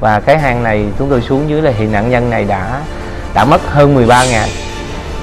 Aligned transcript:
và 0.00 0.20
cái 0.20 0.38
hang 0.38 0.62
này 0.62 0.86
chúng 0.98 1.10
tôi 1.10 1.22
xuống 1.22 1.48
dưới 1.48 1.62
là 1.62 1.72
thì 1.78 1.86
nạn 1.86 2.10
nhân 2.10 2.30
này 2.30 2.44
đã 2.44 2.80
đã 3.34 3.44
mất 3.44 3.60
hơn 3.66 3.94
13 3.94 4.24
ngày 4.24 4.50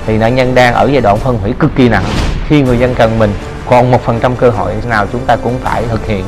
thì 0.05 0.17
nạn 0.17 0.35
nhân 0.35 0.55
đang 0.55 0.73
ở 0.73 0.89
giai 0.91 1.01
đoạn 1.01 1.17
phân 1.17 1.37
hủy 1.37 1.53
cực 1.59 1.71
kỳ 1.75 1.89
nặng. 1.89 2.03
Khi 2.47 2.61
người 2.61 2.77
dân 2.77 2.95
cần 2.95 3.19
mình 3.19 3.33
còn 3.69 3.91
một 3.91 4.01
phần 4.01 4.19
trăm 4.19 4.35
cơ 4.35 4.49
hội 4.49 4.73
nào 4.89 5.05
chúng 5.11 5.21
ta 5.25 5.35
cũng 5.35 5.57
phải 5.63 5.83
thực 5.89 6.05
hiện 6.05 6.25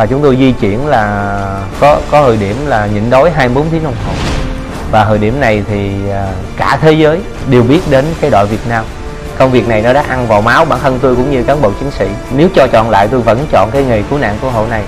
và 0.00 0.06
chúng 0.06 0.22
tôi 0.22 0.36
di 0.36 0.52
chuyển 0.52 0.86
là 0.86 1.36
có 1.80 2.00
có 2.10 2.22
thời 2.22 2.36
điểm 2.36 2.56
là 2.66 2.86
nhịn 2.86 3.10
đói 3.10 3.30
24 3.30 3.68
tiếng 3.70 3.84
đồng 3.84 3.94
hồ. 4.06 4.12
Và 4.90 5.04
thời 5.04 5.18
điểm 5.18 5.40
này 5.40 5.62
thì 5.68 5.90
à, 6.10 6.26
cả 6.56 6.78
thế 6.80 6.92
giới 6.92 7.20
đều 7.50 7.62
biết 7.62 7.80
đến 7.90 8.04
cái 8.20 8.30
đội 8.30 8.46
Việt 8.46 8.68
Nam. 8.68 8.84
Công 9.38 9.50
việc 9.50 9.68
này 9.68 9.82
nó 9.82 9.92
đã 9.92 10.04
ăn 10.08 10.26
vào 10.26 10.42
máu 10.42 10.64
bản 10.64 10.78
thân 10.82 10.98
tôi 11.02 11.16
cũng 11.16 11.30
như 11.30 11.42
cán 11.42 11.62
bộ 11.62 11.70
chiến 11.80 11.90
sĩ. 11.90 12.06
Nếu 12.36 12.48
cho 12.54 12.66
chọn 12.66 12.90
lại 12.90 13.08
tôi 13.08 13.20
vẫn 13.20 13.46
chọn 13.50 13.70
cái 13.70 13.84
nghề 13.84 14.02
cứu 14.02 14.18
nạn 14.18 14.38
cứu 14.42 14.50
hộ 14.50 14.66
này. 14.66 14.82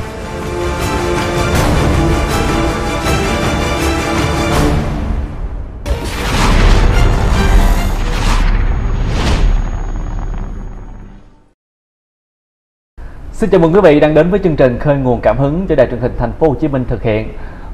Xin 13.43 13.51
chào 13.51 13.61
mừng 13.61 13.75
quý 13.75 13.81
vị 13.81 14.01
đang 14.01 14.15
đến 14.15 14.31
với 14.31 14.41
chương 14.45 14.57
trình 14.57 14.79
Khơi 14.79 14.97
nguồn 14.97 15.21
cảm 15.21 15.39
hứng 15.39 15.69
do 15.69 15.77
Đài 15.77 15.87
truyền 15.87 16.01
hình 16.01 16.13
Thành 16.19 16.33
phố 16.33 16.49
Hồ 16.49 16.55
Chí 16.61 16.69
Minh 16.69 16.85
thực 16.89 17.03
hiện. 17.03 17.29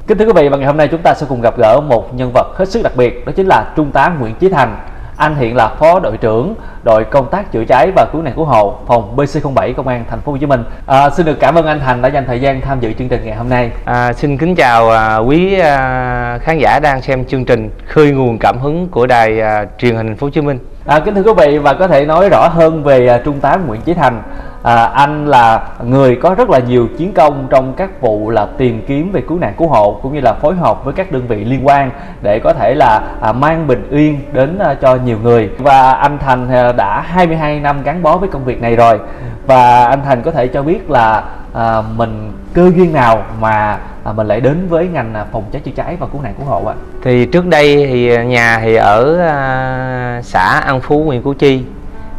Kính 0.07 0.17
thưa 0.17 0.25
quý 0.25 0.31
vị, 0.35 0.49
và 0.49 0.57
ngày 0.57 0.67
hôm 0.67 0.77
nay 0.77 0.87
chúng 0.87 1.01
ta 1.01 1.13
sẽ 1.13 1.25
cùng 1.29 1.41
gặp 1.41 1.57
gỡ 1.57 1.79
một 1.79 2.15
nhân 2.15 2.31
vật 2.33 2.57
hết 2.57 2.69
sức 2.69 2.83
đặc 2.83 2.93
biệt, 2.95 3.25
đó 3.25 3.31
chính 3.35 3.47
là 3.47 3.73
Trung 3.75 3.91
tá 3.91 4.11
Nguyễn 4.19 4.35
Chí 4.35 4.49
Thành. 4.49 4.77
Anh 5.17 5.35
hiện 5.35 5.55
là 5.55 5.67
phó 5.67 5.99
đội 5.99 6.17
trưởng 6.17 6.55
đội 6.83 7.03
công 7.03 7.29
tác 7.31 7.51
chữa 7.51 7.63
cháy 7.67 7.91
và 7.95 8.05
cứu 8.13 8.21
nạn 8.21 8.33
cứu 8.35 8.45
hộ 8.45 8.75
phòng 8.87 9.15
BC07 9.15 9.73
công 9.73 9.87
an 9.87 10.05
Thành 10.09 10.21
phố 10.21 10.31
Hồ 10.31 10.37
Chí 10.37 10.45
Minh. 10.45 10.63
À, 10.85 11.09
xin 11.09 11.25
được 11.25 11.39
cảm 11.39 11.55
ơn 11.55 11.65
anh 11.65 11.79
Thành 11.79 12.01
đã 12.01 12.09
dành 12.09 12.25
thời 12.27 12.41
gian 12.41 12.61
tham 12.61 12.79
dự 12.79 12.93
chương 12.93 13.09
trình 13.09 13.21
ngày 13.25 13.35
hôm 13.35 13.49
nay. 13.49 13.71
À, 13.85 14.13
xin 14.13 14.37
kính 14.37 14.55
chào 14.55 14.89
à, 14.89 15.17
quý 15.17 15.59
à, 15.59 16.37
khán 16.41 16.57
giả 16.57 16.79
đang 16.79 17.01
xem 17.01 17.25
chương 17.25 17.45
trình 17.45 17.69
Khơi 17.87 18.11
nguồn 18.11 18.37
cảm 18.37 18.59
hứng 18.59 18.87
của 18.87 19.07
đài 19.07 19.41
à, 19.41 19.65
truyền 19.77 19.95
hình 19.95 20.07
Thành 20.07 20.17
phố 20.17 20.27
Hồ 20.27 20.31
Chí 20.31 20.41
Minh. 20.41 20.59
À, 20.85 20.99
kính 20.99 21.15
thưa 21.15 21.23
quý 21.23 21.33
vị 21.37 21.57
và 21.57 21.73
có 21.73 21.87
thể 21.87 22.05
nói 22.05 22.29
rõ 22.29 22.47
hơn 22.47 22.83
về 22.83 23.07
à, 23.07 23.17
Trung 23.25 23.39
tá 23.39 23.57
Nguyễn 23.67 23.81
Chí 23.81 23.93
Thành. 23.93 24.21
À, 24.63 24.83
anh 24.83 25.27
là 25.27 25.61
người 25.83 26.15
có 26.15 26.35
rất 26.35 26.49
là 26.49 26.59
nhiều 26.59 26.87
chiến 26.97 27.13
công 27.13 27.47
trong 27.49 27.73
các 27.73 28.01
vụ 28.01 28.29
là 28.29 28.47
tìm 28.57 28.81
kiếm 28.87 29.11
về 29.11 29.21
cứu 29.21 29.39
nạn 29.39 29.53
cứu 29.57 29.67
hộ 29.67 29.99
cũng 30.03 30.13
như 30.13 30.19
là 30.21 30.33
phối 30.33 30.55
hợp 30.55 30.85
với 30.85 30.93
các 30.93 31.11
đơn 31.11 31.27
vị 31.27 31.45
liên 31.45 31.67
quan 31.67 31.91
để 32.21 32.39
có 32.39 32.53
thể 32.53 32.75
là 32.75 33.01
à, 33.21 33.31
mang 33.31 33.67
bình 33.67 33.87
yên 33.91 34.19
đến 34.33 34.59
à, 34.59 34.73
cho 34.81 34.95
nhiều 34.95 35.17
người. 35.23 35.49
Và 35.57 35.91
anh 35.91 36.17
Thành 36.17 36.49
à, 36.51 36.71
đã 36.71 37.01
22 37.01 37.59
năm 37.59 37.83
gắn 37.83 38.03
bó 38.03 38.17
với 38.17 38.29
công 38.29 38.45
việc 38.45 38.61
này 38.61 38.75
rồi. 38.75 38.99
Và 39.45 39.85
anh 39.85 40.01
Thành 40.05 40.21
có 40.21 40.31
thể 40.31 40.47
cho 40.47 40.63
biết 40.63 40.89
là 40.89 41.23
à, 41.53 41.81
mình 41.95 42.31
cơ 42.53 42.71
duyên 42.75 42.93
nào 42.93 43.23
mà 43.39 43.77
à, 44.03 44.11
mình 44.11 44.27
lại 44.27 44.41
đến 44.41 44.67
với 44.69 44.87
ngành 44.87 45.13
à, 45.13 45.25
phòng 45.31 45.43
cháy 45.51 45.61
chữa 45.65 45.71
cháy 45.75 45.97
và 45.99 46.07
cứu 46.07 46.21
nạn 46.21 46.33
cứu 46.37 46.45
hộ 46.45 46.65
ạ? 46.65 46.75
Thì 47.03 47.25
trước 47.25 47.45
đây 47.45 47.87
thì 47.89 48.15
à, 48.15 48.23
nhà 48.23 48.59
thì 48.63 48.75
ở 48.75 49.19
à, 49.19 50.21
xã 50.23 50.59
An 50.65 50.81
Phú, 50.81 51.03
huyện 51.03 51.21
Củ 51.21 51.33
Chi 51.33 51.63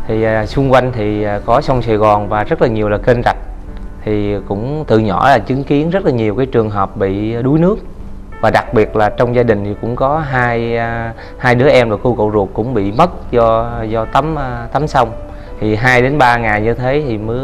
thì 0.07 0.23
à, 0.23 0.47
xung 0.47 0.73
quanh 0.73 0.93
thì 0.93 1.23
à, 1.23 1.41
có 1.47 1.61
sông 1.61 1.83
Sài 1.83 1.97
Gòn 1.97 2.29
và 2.29 2.45
rất 2.45 2.63
là 2.63 2.69
nhiều 2.69 2.89
là 2.89 2.99
kênh 2.99 3.23
rạch. 3.25 3.37
Thì 4.05 4.37
cũng 4.49 4.85
từ 4.87 4.99
nhỏ 4.99 5.29
là 5.29 5.39
chứng 5.39 5.65
kiến 5.65 5.91
rất 5.91 6.05
là 6.05 6.13
nhiều 6.13 6.35
cái 6.37 6.47
trường 6.47 6.71
hợp 6.71 6.97
bị 6.97 7.43
đuối 7.43 7.59
nước. 7.59 7.77
Và 8.41 8.51
đặc 8.51 8.75
biệt 8.75 8.97
là 8.97 9.11
trong 9.11 9.35
gia 9.35 9.43
đình 9.43 9.65
thì 9.65 9.75
cũng 9.81 9.97
có 9.97 10.19
hai 10.19 10.77
à, 10.77 11.13
hai 11.39 11.55
đứa 11.55 11.69
em 11.69 11.91
và 11.91 11.97
cô 12.03 12.15
cậu 12.15 12.31
ruột 12.33 12.49
cũng 12.53 12.75
bị 12.75 12.93
mất 12.93 13.11
do 13.31 13.71
do 13.89 14.05
tắm 14.05 14.37
tắm 14.73 14.87
sông. 14.87 15.13
Thì 15.61 15.75
hai 15.75 16.03
đến 16.03 16.19
ba 16.19 16.37
ngày 16.37 16.61
như 16.61 16.75
thế 16.75 17.03
thì 17.07 17.19
mới 17.19 17.41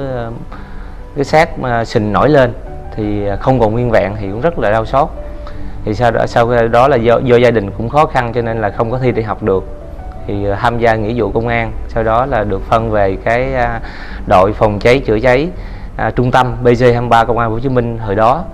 cái 1.16 1.24
xác 1.24 1.48
sình 1.86 2.12
nổi 2.12 2.28
lên. 2.28 2.52
Thì 2.96 3.22
không 3.40 3.60
còn 3.60 3.72
nguyên 3.72 3.90
vẹn 3.90 4.12
thì 4.20 4.30
cũng 4.30 4.40
rất 4.40 4.58
là 4.58 4.70
đau 4.70 4.84
xót. 4.84 5.08
Thì 5.84 5.94
sau 5.94 6.10
đó 6.10 6.26
sau 6.26 6.68
đó 6.68 6.88
là 6.88 6.96
do, 6.96 7.18
do 7.18 7.36
gia 7.36 7.50
đình 7.50 7.70
cũng 7.70 7.88
khó 7.88 8.06
khăn 8.06 8.32
cho 8.32 8.42
nên 8.42 8.60
là 8.60 8.70
không 8.70 8.90
có 8.90 8.98
thi 8.98 9.12
đại 9.12 9.24
học 9.24 9.42
được 9.42 9.64
thì 10.26 10.44
ờ, 10.44 10.56
tham 10.60 10.78
gia 10.78 10.94
nghĩa 10.94 11.12
vụ 11.16 11.30
công 11.30 11.48
an 11.48 11.72
sau 11.88 12.02
đó 12.02 12.26
là 12.26 12.44
được 12.44 12.62
phân 12.68 12.90
về 12.90 13.16
cái 13.24 13.54
à, 13.54 13.80
đội 14.26 14.52
phòng 14.52 14.78
cháy 14.78 14.98
chữa 14.98 15.18
cháy 15.18 15.48
à, 15.96 16.10
trung 16.10 16.30
tâm 16.30 16.56
BC23 16.64 17.26
công 17.26 17.38
an 17.38 17.50
Hồ 17.50 17.58
Chí 17.58 17.68
Minh 17.68 17.98
hồi 17.98 18.14
đó. 18.14 18.44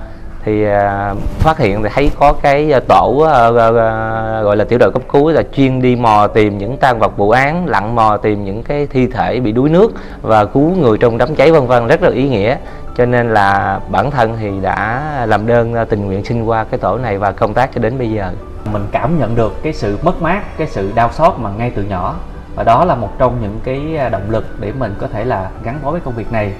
Thì 0.44 0.65
à, 0.65 1.15
phát 1.38 1.59
hiện 1.59 1.82
thì 1.82 1.88
thấy 1.94 2.11
có 2.19 2.34
cái 2.43 2.72
ờ, 2.72 2.81
tổ 2.81 3.19
à, 3.19 3.41
à, 3.43 4.43
gọi 4.43 4.56
là 4.56 4.65
tiểu 4.65 4.78
đội 4.78 4.91
cấp 4.93 5.03
cứu 5.12 5.31
là 5.31 5.43
chuyên 5.56 5.82
đi 5.82 5.97
mò 5.97 6.27
tìm 6.27 6.59
những 6.59 6.77
tang 6.77 6.99
vật 6.99 7.16
vụ 7.16 7.31
án 7.31 7.66
lặn 7.66 7.94
mò 7.94 8.16
tìm 8.16 8.44
những 8.44 8.62
cái 8.62 8.87
thi 8.87 9.06
thể 9.06 9.41
bị 9.41 9.53
đuối 9.53 9.69
nước 9.69 9.93
và 10.22 10.44
cứu 10.44 10.77
người 10.77 10.99
trong 10.99 11.19
đám 11.19 11.34
cháy 11.34 11.53
vân 11.53 11.66
vân 11.66 11.87
rất 11.87 12.03
là 12.03 12.11
ý 12.11 12.28
nghĩa. 12.28 12.56
Cho 12.97 13.06
nên 13.06 13.34
là 13.34 13.81
bản 13.91 14.11
thân 14.11 14.37
thì 14.41 14.50
đã 14.62 15.03
làm 15.27 15.47
đơn 15.47 15.75
tình 15.88 16.06
nguyện 16.06 16.25
xin 16.25 16.44
qua 16.44 16.65
cái 16.65 16.78
tổ 16.78 16.99
này 16.99 17.19
và 17.19 17.32
công 17.32 17.55
tác 17.55 17.71
cho 17.75 17.81
đến 17.81 17.99
bây 17.99 18.11
giờ 18.11 18.31
mình 18.73 18.87
cảm 18.93 19.19
nhận 19.19 19.34
được 19.34 19.62
cái 19.62 19.73
sự 19.73 19.99
mất 20.03 20.23
mát 20.23 20.43
cái 20.59 20.67
sự 20.67 20.93
đau 20.95 21.12
xót 21.12 21.34
mà 21.39 21.50
ngay 21.59 21.73
từ 21.75 21.83
nhỏ. 21.83 22.17
Và 22.55 22.65
đó 22.65 22.84
là 22.84 22.95
một 22.95 23.11
trong 23.19 23.39
những 23.43 23.61
cái 23.65 23.97
à, 23.97 24.09
động 24.09 24.31
lực 24.31 24.61
để 24.61 24.73
mình 24.73 24.95
có 25.00 25.09
thể 25.09 25.25
là 25.25 25.50
gắn 25.62 25.78
bó 25.83 25.91
với 25.91 26.00
công 26.00 26.15
việc 26.15 26.33
này. 26.33 26.53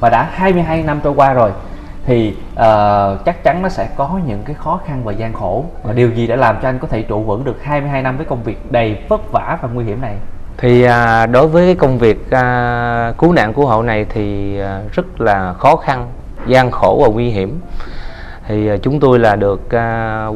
Và 0.00 0.10
đã 0.10 0.28
22 0.32 0.82
năm 0.82 1.00
trôi 1.04 1.12
qua 1.16 1.32
rồi 1.32 1.50
thì 2.06 2.36
ờ, 2.54 3.18
chắc 3.24 3.44
chắn 3.44 3.62
nó 3.62 3.68
sẽ 3.68 3.88
có 3.96 4.20
những 4.26 4.42
cái 4.44 4.54
khó 4.54 4.80
khăn 4.86 5.04
và 5.04 5.12
gian 5.12 5.32
khổ. 5.32 5.64
Và 5.82 5.92
điều 5.92 6.10
gì 6.10 6.26
đã 6.26 6.36
làm 6.36 6.56
cho 6.62 6.68
anh 6.68 6.78
có 6.78 6.88
thể 6.88 7.02
trụ 7.02 7.22
vững 7.22 7.44
được 7.44 7.62
22 7.62 8.02
năm 8.02 8.16
với 8.16 8.26
công 8.26 8.42
việc 8.42 8.72
đầy 8.72 8.98
vất 9.08 9.32
vả 9.32 9.58
và 9.62 9.68
nguy 9.72 9.84
hiểm 9.84 10.00
này? 10.00 10.16
Thì 10.56 10.82
à, 10.82 11.26
đối 11.26 11.48
với 11.48 11.66
cái 11.66 11.74
công 11.74 11.98
việc 11.98 12.30
à, 12.30 13.12
cứu 13.18 13.32
nạn 13.32 13.54
cứu 13.54 13.66
hộ 13.66 13.82
này 13.82 14.06
thì 14.08 14.58
à, 14.60 14.80
rất 14.92 15.20
là 15.20 15.52
khó 15.52 15.76
khăn 15.76 16.08
gian 16.46 16.70
khổ 16.70 17.02
và 17.02 17.12
nguy 17.12 17.30
hiểm. 17.30 17.60
Thì 18.48 18.68
à, 18.68 18.76
chúng 18.82 19.00
tôi 19.00 19.18
là 19.18 19.36
được 19.36 19.70
à, 19.70 20.28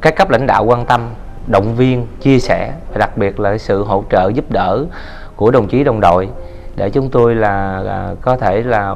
các 0.00 0.16
cấp 0.16 0.30
lãnh 0.30 0.46
đạo 0.46 0.64
quan 0.64 0.86
tâm 0.86 1.00
động 1.46 1.76
viên 1.76 2.06
chia 2.20 2.38
sẻ 2.38 2.72
và 2.92 2.98
đặc 2.98 3.16
biệt 3.16 3.40
là 3.40 3.58
sự 3.58 3.84
hỗ 3.84 4.04
trợ 4.10 4.28
giúp 4.34 4.44
đỡ 4.50 4.84
của 5.36 5.50
đồng 5.50 5.68
chí 5.68 5.84
đồng 5.84 6.00
đội 6.00 6.28
để 6.76 6.90
chúng 6.90 7.10
tôi 7.10 7.34
là 7.34 7.80
là 7.80 8.14
có 8.22 8.36
thể 8.36 8.62
là 8.62 8.94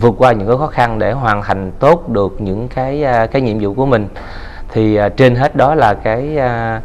vượt 0.00 0.14
qua 0.18 0.32
những 0.32 0.48
cái 0.48 0.56
khó 0.56 0.66
khăn 0.66 0.98
để 0.98 1.12
hoàn 1.12 1.42
thành 1.42 1.72
tốt 1.78 2.08
được 2.08 2.40
những 2.40 2.68
cái 2.68 3.04
à, 3.04 3.26
cái 3.26 3.42
nhiệm 3.42 3.58
vụ 3.60 3.74
của 3.74 3.86
mình. 3.86 4.08
Thì 4.72 4.96
à, 4.96 5.08
trên 5.08 5.34
hết 5.34 5.56
đó 5.56 5.74
là 5.74 5.94
cái 5.94 6.38
à, 6.38 6.80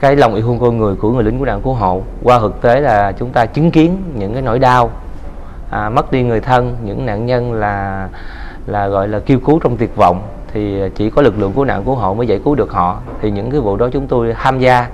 cái 0.00 0.16
lòng 0.16 0.34
yêu 0.34 0.42
thương 0.42 0.58
con 0.58 0.78
người 0.78 0.96
của 0.96 1.12
người 1.12 1.24
lính 1.24 1.36
cứu 1.36 1.46
nạn 1.46 1.60
cứu 1.64 1.72
hộ. 1.72 2.02
Qua 2.22 2.38
thực 2.38 2.62
tế 2.62 2.80
là 2.80 3.12
chúng 3.12 3.30
ta 3.30 3.46
chứng 3.46 3.70
kiến 3.70 4.02
những 4.14 4.32
cái 4.32 4.42
nỗi 4.42 4.58
đau 4.58 4.90
à, 5.70 5.90
mất 5.90 6.12
đi 6.12 6.22
người 6.22 6.40
thân 6.40 6.76
những 6.84 7.06
nạn 7.06 7.26
nhân 7.26 7.52
là 7.52 8.08
là 8.66 8.88
gọi 8.88 9.08
là 9.08 9.18
kêu 9.18 9.38
cứu 9.38 9.60
trong 9.62 9.76
tuyệt 9.76 9.96
vọng 9.96 10.22
thì 10.52 10.82
chỉ 10.94 11.10
có 11.10 11.22
lực 11.22 11.38
lượng 11.38 11.52
cứu 11.52 11.64
nạn 11.64 11.84
cứu 11.84 11.94
hộ 11.94 12.14
mới 12.14 12.26
giải 12.26 12.40
cứu 12.44 12.54
được 12.54 12.72
họ. 12.72 12.98
Thì 13.20 13.30
những 13.30 13.50
cái 13.50 13.60
vụ 13.60 13.76
đó 13.76 13.88
chúng 13.92 14.06
tôi 14.06 14.34
tham 14.38 14.58
gia 14.58 14.86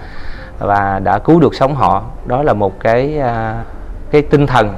và 0.58 1.00
đã 1.04 1.18
cứu 1.18 1.40
được 1.40 1.54
sống 1.54 1.74
họ. 1.74 2.02
Đó 2.26 2.42
là 2.42 2.52
một 2.52 2.80
cái 2.80 3.18
à, 3.18 3.64
cái 4.10 4.22
tinh 4.22 4.46
thần 4.46 4.74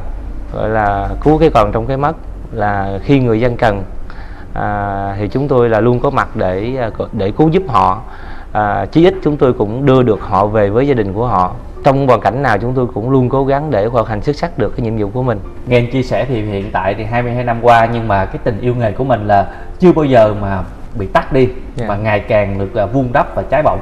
gọi 0.54 0.68
là 0.68 1.08
cứu 1.24 1.38
cái 1.38 1.50
còn 1.50 1.72
trong 1.72 1.86
cái 1.86 1.96
mất 1.96 2.16
là 2.52 2.98
khi 3.02 3.20
người 3.20 3.40
dân 3.40 3.56
cần. 3.56 3.82
À, 4.54 5.14
thì 5.18 5.28
chúng 5.28 5.48
tôi 5.48 5.68
là 5.68 5.80
luôn 5.80 6.00
có 6.00 6.10
mặt 6.10 6.36
để 6.36 6.76
à, 6.80 6.90
để 7.12 7.30
cứu 7.30 7.48
giúp 7.48 7.62
họ. 7.68 8.00
À, 8.52 8.86
chí 8.86 9.04
ít 9.04 9.14
chúng 9.22 9.36
tôi 9.36 9.52
cũng 9.52 9.86
đưa 9.86 10.02
được 10.02 10.20
họ 10.22 10.46
về 10.46 10.70
với 10.70 10.88
gia 10.88 10.94
đình 10.94 11.12
của 11.12 11.26
họ 11.26 11.54
trong 11.84 12.06
hoàn 12.06 12.20
cảnh 12.20 12.42
nào 12.42 12.58
chúng 12.58 12.74
tôi 12.74 12.86
cũng 12.94 13.10
luôn 13.10 13.28
cố 13.28 13.44
gắng 13.44 13.70
để 13.70 13.86
hoàn 13.86 14.06
thành 14.06 14.22
xuất 14.22 14.36
sắc 14.36 14.58
được 14.58 14.76
cái 14.76 14.84
nhiệm 14.84 14.96
vụ 14.98 15.10
của 15.14 15.22
mình 15.22 15.40
nghe 15.66 15.78
anh 15.78 15.90
chia 15.90 16.02
sẻ 16.02 16.24
thì 16.28 16.42
hiện 16.42 16.70
tại 16.72 16.94
thì 16.94 17.04
22 17.04 17.44
năm 17.44 17.58
qua 17.62 17.88
nhưng 17.92 18.08
mà 18.08 18.24
cái 18.24 18.38
tình 18.44 18.60
yêu 18.60 18.74
nghề 18.74 18.92
của 18.92 19.04
mình 19.04 19.26
là 19.26 19.46
chưa 19.78 19.92
bao 19.92 20.04
giờ 20.04 20.34
mà 20.40 20.62
bị 20.94 21.06
tắt 21.06 21.32
đi 21.32 21.48
Dạ. 21.76 21.86
mà 21.88 21.96
ngày 21.96 22.20
càng 22.20 22.58
được 22.58 22.74
à, 22.74 22.86
vun 22.86 23.08
đắp 23.12 23.34
và 23.34 23.42
trái 23.50 23.62
bọng 23.62 23.80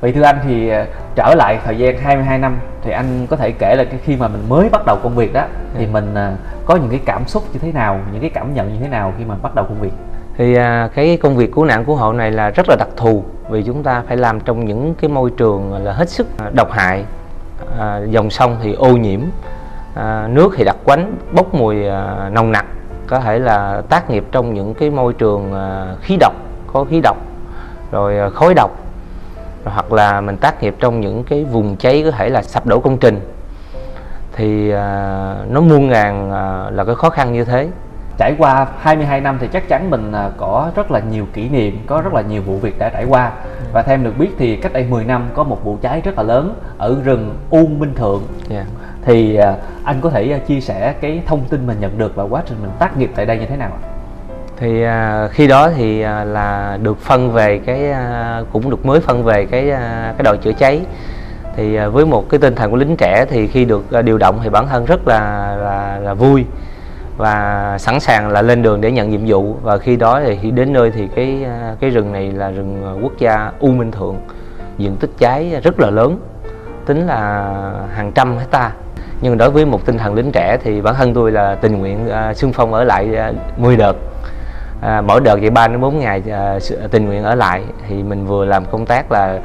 vậy 0.00 0.12
thưa 0.12 0.22
anh 0.22 0.38
thì 0.44 0.68
à, 0.68 0.86
trở 1.14 1.34
lại 1.34 1.58
thời 1.64 1.78
gian 1.78 1.98
22 1.98 2.38
năm 2.38 2.56
thì 2.82 2.90
anh 2.90 3.26
có 3.26 3.36
thể 3.36 3.50
kể 3.50 3.74
là 3.76 3.84
cái 3.84 4.00
khi 4.04 4.16
mà 4.16 4.28
mình 4.28 4.42
mới 4.48 4.68
bắt 4.68 4.86
đầu 4.86 4.96
công 5.02 5.14
việc 5.14 5.32
đó 5.32 5.44
thì 5.78 5.84
Dạ. 5.84 5.90
mình 5.92 6.14
à, 6.14 6.32
có 6.66 6.76
những 6.76 6.90
cái 6.90 7.00
cảm 7.06 7.26
xúc 7.26 7.42
như 7.52 7.58
thế 7.62 7.72
nào 7.72 8.00
những 8.12 8.20
cái 8.20 8.30
cảm 8.30 8.54
nhận 8.54 8.72
như 8.72 8.78
thế 8.82 8.88
nào 8.88 9.12
khi 9.18 9.24
mà 9.24 9.34
bắt 9.42 9.54
đầu 9.54 9.64
công 9.64 9.80
việc 9.80 9.92
thì 10.38 10.54
à, 10.54 10.88
cái 10.94 11.18
công 11.22 11.36
việc 11.36 11.52
cứu 11.52 11.64
nạn 11.64 11.84
cứu 11.84 11.96
hộ 11.96 12.12
này 12.12 12.30
là 12.30 12.50
rất 12.50 12.68
là 12.68 12.76
đặc 12.76 12.88
thù 12.96 13.24
vì 13.48 13.62
chúng 13.62 13.82
ta 13.82 14.02
phải 14.08 14.16
làm 14.16 14.40
trong 14.40 14.64
những 14.64 14.94
cái 14.94 15.10
môi 15.10 15.30
trường 15.30 15.84
là 15.84 15.92
hết 15.92 16.08
sức 16.08 16.26
à, 16.38 16.50
độc 16.52 16.70
hại. 16.70 17.04
À, 17.78 18.00
dòng 18.10 18.30
sông 18.30 18.56
thì 18.62 18.72
ô 18.72 18.96
nhiễm 18.96 19.20
à, 19.94 20.28
nước 20.30 20.54
thì 20.56 20.64
đặc 20.64 20.76
quánh 20.84 21.14
bốc 21.32 21.54
mùi 21.54 21.86
à, 21.86 22.28
nồng 22.32 22.52
nặc 22.52 22.66
có 23.06 23.20
thể 23.20 23.38
là 23.38 23.82
tác 23.88 24.10
nghiệp 24.10 24.24
trong 24.32 24.54
những 24.54 24.74
cái 24.74 24.90
môi 24.90 25.12
trường 25.12 25.52
à, 25.54 25.94
khí 26.00 26.16
độc 26.20 26.32
có 26.72 26.84
khí 26.84 27.00
độc 27.00 27.16
rồi 27.90 28.18
à, 28.18 28.28
khói 28.28 28.54
độc 28.54 28.70
rồi 29.64 29.74
hoặc 29.74 29.92
là 29.92 30.20
mình 30.20 30.36
tác 30.36 30.62
nghiệp 30.62 30.76
trong 30.80 31.00
những 31.00 31.24
cái 31.24 31.44
vùng 31.44 31.76
cháy 31.76 32.02
có 32.04 32.10
thể 32.10 32.28
là 32.28 32.42
sập 32.42 32.66
đổ 32.66 32.80
công 32.80 32.98
trình. 32.98 33.20
Thì 34.32 34.70
à, 34.70 35.34
nó 35.48 35.60
muôn 35.60 35.88
ngàn 35.88 36.30
à, 36.30 36.70
là 36.70 36.84
cái 36.84 36.94
khó 36.94 37.10
khăn 37.10 37.32
như 37.32 37.44
thế 37.44 37.68
trải 38.18 38.34
qua 38.38 38.66
22 38.78 39.20
năm 39.20 39.38
thì 39.40 39.48
chắc 39.52 39.68
chắn 39.68 39.90
mình 39.90 40.12
à, 40.12 40.30
có 40.36 40.70
rất 40.74 40.90
là 40.90 41.00
nhiều 41.10 41.26
kỷ 41.32 41.48
niệm, 41.48 41.78
có 41.86 42.00
rất 42.00 42.14
là 42.14 42.22
nhiều 42.22 42.42
vụ 42.42 42.56
việc 42.56 42.78
đã 42.78 42.88
trải 42.88 43.04
qua. 43.04 43.32
Và 43.72 43.82
theo 43.82 43.94
em 43.94 44.04
được 44.04 44.18
biết 44.18 44.30
thì 44.38 44.56
cách 44.56 44.72
đây 44.72 44.86
10 44.90 45.04
năm 45.04 45.28
có 45.34 45.44
một 45.44 45.64
vụ 45.64 45.78
cháy 45.82 46.00
rất 46.04 46.16
là 46.16 46.22
lớn 46.22 46.54
ở 46.78 46.96
rừng 47.04 47.36
U 47.50 47.66
Minh 47.66 47.94
Thượng. 47.94 48.22
yeah. 48.50 48.66
Thì 49.02 49.36
à, 49.36 49.54
anh 49.84 50.00
có 50.00 50.10
thể 50.10 50.32
à, 50.32 50.38
chia 50.38 50.60
sẻ 50.60 50.94
cái 51.00 51.22
thông 51.26 51.44
tin 51.44 51.66
mình 51.66 51.80
nhận 51.80 51.98
được 51.98 52.16
và 52.16 52.24
quá 52.24 52.42
trình 52.46 52.58
mình 52.62 52.70
tác 52.78 52.96
nghiệp 52.96 53.10
tại 53.14 53.26
đây 53.26 53.38
như 53.38 53.46
thế 53.46 53.56
nào 53.56 53.70
ạ? 53.82 53.88
thì 54.60 54.84
khi 55.30 55.46
đó 55.46 55.70
thì 55.76 56.02
là 56.24 56.78
được 56.82 57.00
phân 57.00 57.32
về 57.32 57.58
cái 57.66 57.94
cũng 58.52 58.70
được 58.70 58.86
mới 58.86 59.00
phân 59.00 59.24
về 59.24 59.46
cái 59.46 59.70
cái 60.16 60.22
đội 60.24 60.36
chữa 60.36 60.52
cháy 60.52 60.80
thì 61.56 61.78
với 61.78 62.06
một 62.06 62.28
cái 62.28 62.40
tinh 62.40 62.54
thần 62.54 62.70
của 62.70 62.76
lính 62.76 62.96
trẻ 62.96 63.26
thì 63.30 63.46
khi 63.46 63.64
được 63.64 64.02
điều 64.04 64.18
động 64.18 64.40
thì 64.42 64.50
bản 64.50 64.66
thân 64.68 64.84
rất 64.84 65.08
là 65.08 65.56
là, 65.56 65.98
là 65.98 66.14
vui 66.14 66.44
và 67.16 67.76
sẵn 67.78 68.00
sàng 68.00 68.28
là 68.28 68.42
lên 68.42 68.62
đường 68.62 68.80
để 68.80 68.90
nhận 68.90 69.10
nhiệm 69.10 69.20
vụ. 69.26 69.56
Và 69.62 69.78
khi 69.78 69.96
đó 69.96 70.20
thì 70.24 70.38
khi 70.42 70.50
đến 70.50 70.72
nơi 70.72 70.90
thì 70.90 71.08
cái 71.14 71.44
à, 71.44 71.76
cái 71.80 71.90
rừng 71.90 72.12
này 72.12 72.30
là 72.30 72.50
rừng 72.50 72.82
à, 72.84 72.92
quốc 73.02 73.12
gia 73.18 73.52
U 73.60 73.68
Minh 73.68 73.90
Thượng. 73.90 74.16
Diện 74.78 74.96
tích 74.96 75.10
cháy 75.18 75.60
rất 75.62 75.80
là 75.80 75.90
lớn 75.90 76.20
tính 76.86 77.06
là 77.06 77.52
hàng 77.94 78.12
trăm 78.12 78.38
hecta. 78.38 78.72
Nhưng 79.20 79.38
đối 79.38 79.50
với 79.50 79.64
một 79.64 79.86
tinh 79.86 79.98
thần 79.98 80.14
lính 80.14 80.32
trẻ 80.32 80.56
thì 80.64 80.80
bản 80.80 80.94
thân 80.94 81.14
tôi 81.14 81.32
là 81.32 81.54
tình 81.54 81.78
nguyện 81.78 82.08
à, 82.08 82.34
xung 82.34 82.52
phong 82.52 82.74
ở 82.74 82.84
lại 82.84 83.32
10 83.56 83.76
đợt. 83.76 83.96
À, 84.80 85.00
mỗi 85.00 85.20
đợt 85.20 85.40
vậy 85.40 85.50
3 85.50 85.68
đến 85.68 85.80
4 85.80 85.98
ngày 85.98 86.22
à, 86.30 86.58
tình 86.90 87.06
nguyện 87.06 87.22
ở 87.24 87.34
lại. 87.34 87.62
Thì 87.88 88.02
mình 88.02 88.26
vừa 88.26 88.44
làm 88.44 88.64
công 88.64 88.86
tác 88.86 89.12
là 89.12 89.40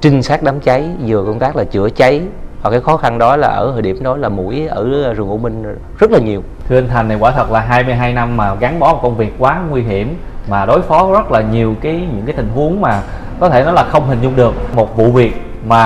trinh 0.00 0.22
sát 0.22 0.42
đám 0.42 0.60
cháy 0.60 0.90
vừa 1.06 1.24
công 1.24 1.38
tác 1.38 1.56
là 1.56 1.64
chữa 1.64 1.90
cháy 1.90 2.22
và 2.62 2.70
cái 2.70 2.80
khó 2.80 2.96
khăn 2.96 3.18
đó 3.18 3.36
là 3.36 3.48
ở 3.48 3.70
thời 3.72 3.82
điểm 3.82 4.02
đó 4.02 4.16
là 4.16 4.28
mũi 4.28 4.66
ở 4.66 5.12
rừng 5.14 5.28
U 5.28 5.38
Minh 5.38 5.76
rất 5.98 6.10
là 6.10 6.18
nhiều. 6.18 6.42
Thưa 6.68 6.78
anh 6.78 6.88
Thành 6.88 7.08
này 7.08 7.16
quả 7.20 7.30
thật 7.30 7.50
là 7.50 7.60
22 7.60 8.12
năm 8.12 8.36
mà 8.36 8.54
gắn 8.54 8.78
bó 8.78 8.92
một 8.92 9.00
công 9.02 9.16
việc 9.16 9.34
quá 9.38 9.62
nguy 9.70 9.82
hiểm 9.82 10.16
mà 10.48 10.66
đối 10.66 10.82
phó 10.82 11.12
rất 11.12 11.30
là 11.30 11.40
nhiều 11.40 11.74
cái 11.80 12.08
những 12.14 12.26
cái 12.26 12.34
tình 12.36 12.48
huống 12.54 12.80
mà 12.80 13.02
có 13.40 13.48
thể 13.48 13.64
nói 13.64 13.72
là 13.72 13.84
không 13.84 14.06
hình 14.06 14.20
dung 14.22 14.36
được. 14.36 14.54
Một 14.76 14.96
vụ 14.96 15.04
việc 15.10 15.42
mà 15.66 15.84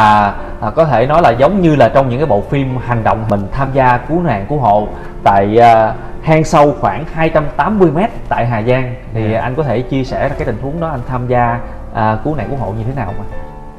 à, 0.60 0.70
có 0.74 0.84
thể 0.84 1.06
nói 1.06 1.22
là 1.22 1.30
giống 1.30 1.60
như 1.62 1.76
là 1.76 1.88
trong 1.88 2.08
những 2.08 2.18
cái 2.18 2.26
bộ 2.26 2.40
phim 2.40 2.76
hành 2.86 3.04
động 3.04 3.24
mình 3.28 3.40
tham 3.52 3.68
gia 3.72 3.98
cứu 3.98 4.22
nạn 4.22 4.46
cứu 4.48 4.58
hộ 4.58 4.88
tại 5.24 5.58
à, 5.60 5.94
hang 6.22 6.44
sâu 6.44 6.74
khoảng 6.80 7.04
280 7.12 7.90
m 7.90 7.98
tại 8.28 8.46
Hà 8.46 8.62
Giang. 8.62 8.94
Thì 9.14 9.32
Dạ. 9.32 9.40
anh 9.40 9.54
có 9.54 9.62
thể 9.62 9.80
chia 9.80 10.04
sẻ 10.04 10.28
cái 10.28 10.46
tình 10.46 10.58
huống 10.62 10.80
đó 10.80 10.88
anh 10.88 11.00
tham 11.08 11.28
gia 11.28 11.60
à, 11.94 12.18
cứu 12.24 12.34
nạn 12.34 12.46
cứu 12.50 12.58
hộ 12.58 12.72
như 12.72 12.84
thế 12.84 12.92
nào 12.96 13.14
mà 13.18 13.24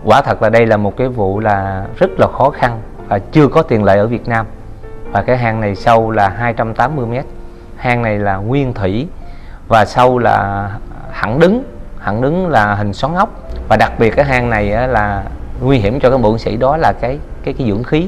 quả 0.05 0.21
thật 0.21 0.41
là 0.41 0.49
đây 0.49 0.65
là 0.65 0.77
một 0.77 0.97
cái 0.97 1.07
vụ 1.07 1.39
là 1.39 1.85
rất 1.97 2.19
là 2.19 2.27
khó 2.27 2.49
khăn 2.49 2.81
và 3.07 3.19
chưa 3.19 3.47
có 3.47 3.61
tiền 3.61 3.83
lệ 3.83 3.97
ở 3.97 4.07
Việt 4.07 4.27
Nam. 4.27 4.45
Và 5.11 5.21
cái 5.21 5.37
hang 5.37 5.61
này 5.61 5.75
sâu 5.75 6.11
là 6.11 6.29
280 6.29 7.05
mét. 7.05 7.25
Hang 7.75 8.01
này 8.01 8.19
là 8.19 8.35
nguyên 8.35 8.73
thủy 8.73 9.07
và 9.67 9.85
sâu 9.85 10.17
là 10.17 10.69
hẳn 11.11 11.39
đứng 11.39 11.63
hẳn 11.99 12.21
đứng 12.21 12.47
là 12.47 12.75
hình 12.75 12.93
xoắn 12.93 13.15
ốc. 13.15 13.29
Và 13.69 13.77
đặc 13.77 13.91
biệt 13.99 14.15
cái 14.15 14.25
hang 14.25 14.49
này 14.49 14.87
là 14.87 15.23
nguy 15.61 15.77
hiểm 15.77 15.99
cho 15.99 16.09
các 16.11 16.21
bộ 16.21 16.37
sĩ, 16.37 16.57
đó 16.57 16.77
là 16.77 16.93
cái 16.93 17.19
cái 17.43 17.53
cái 17.53 17.67
dưỡng 17.67 17.83
khí. 17.83 18.07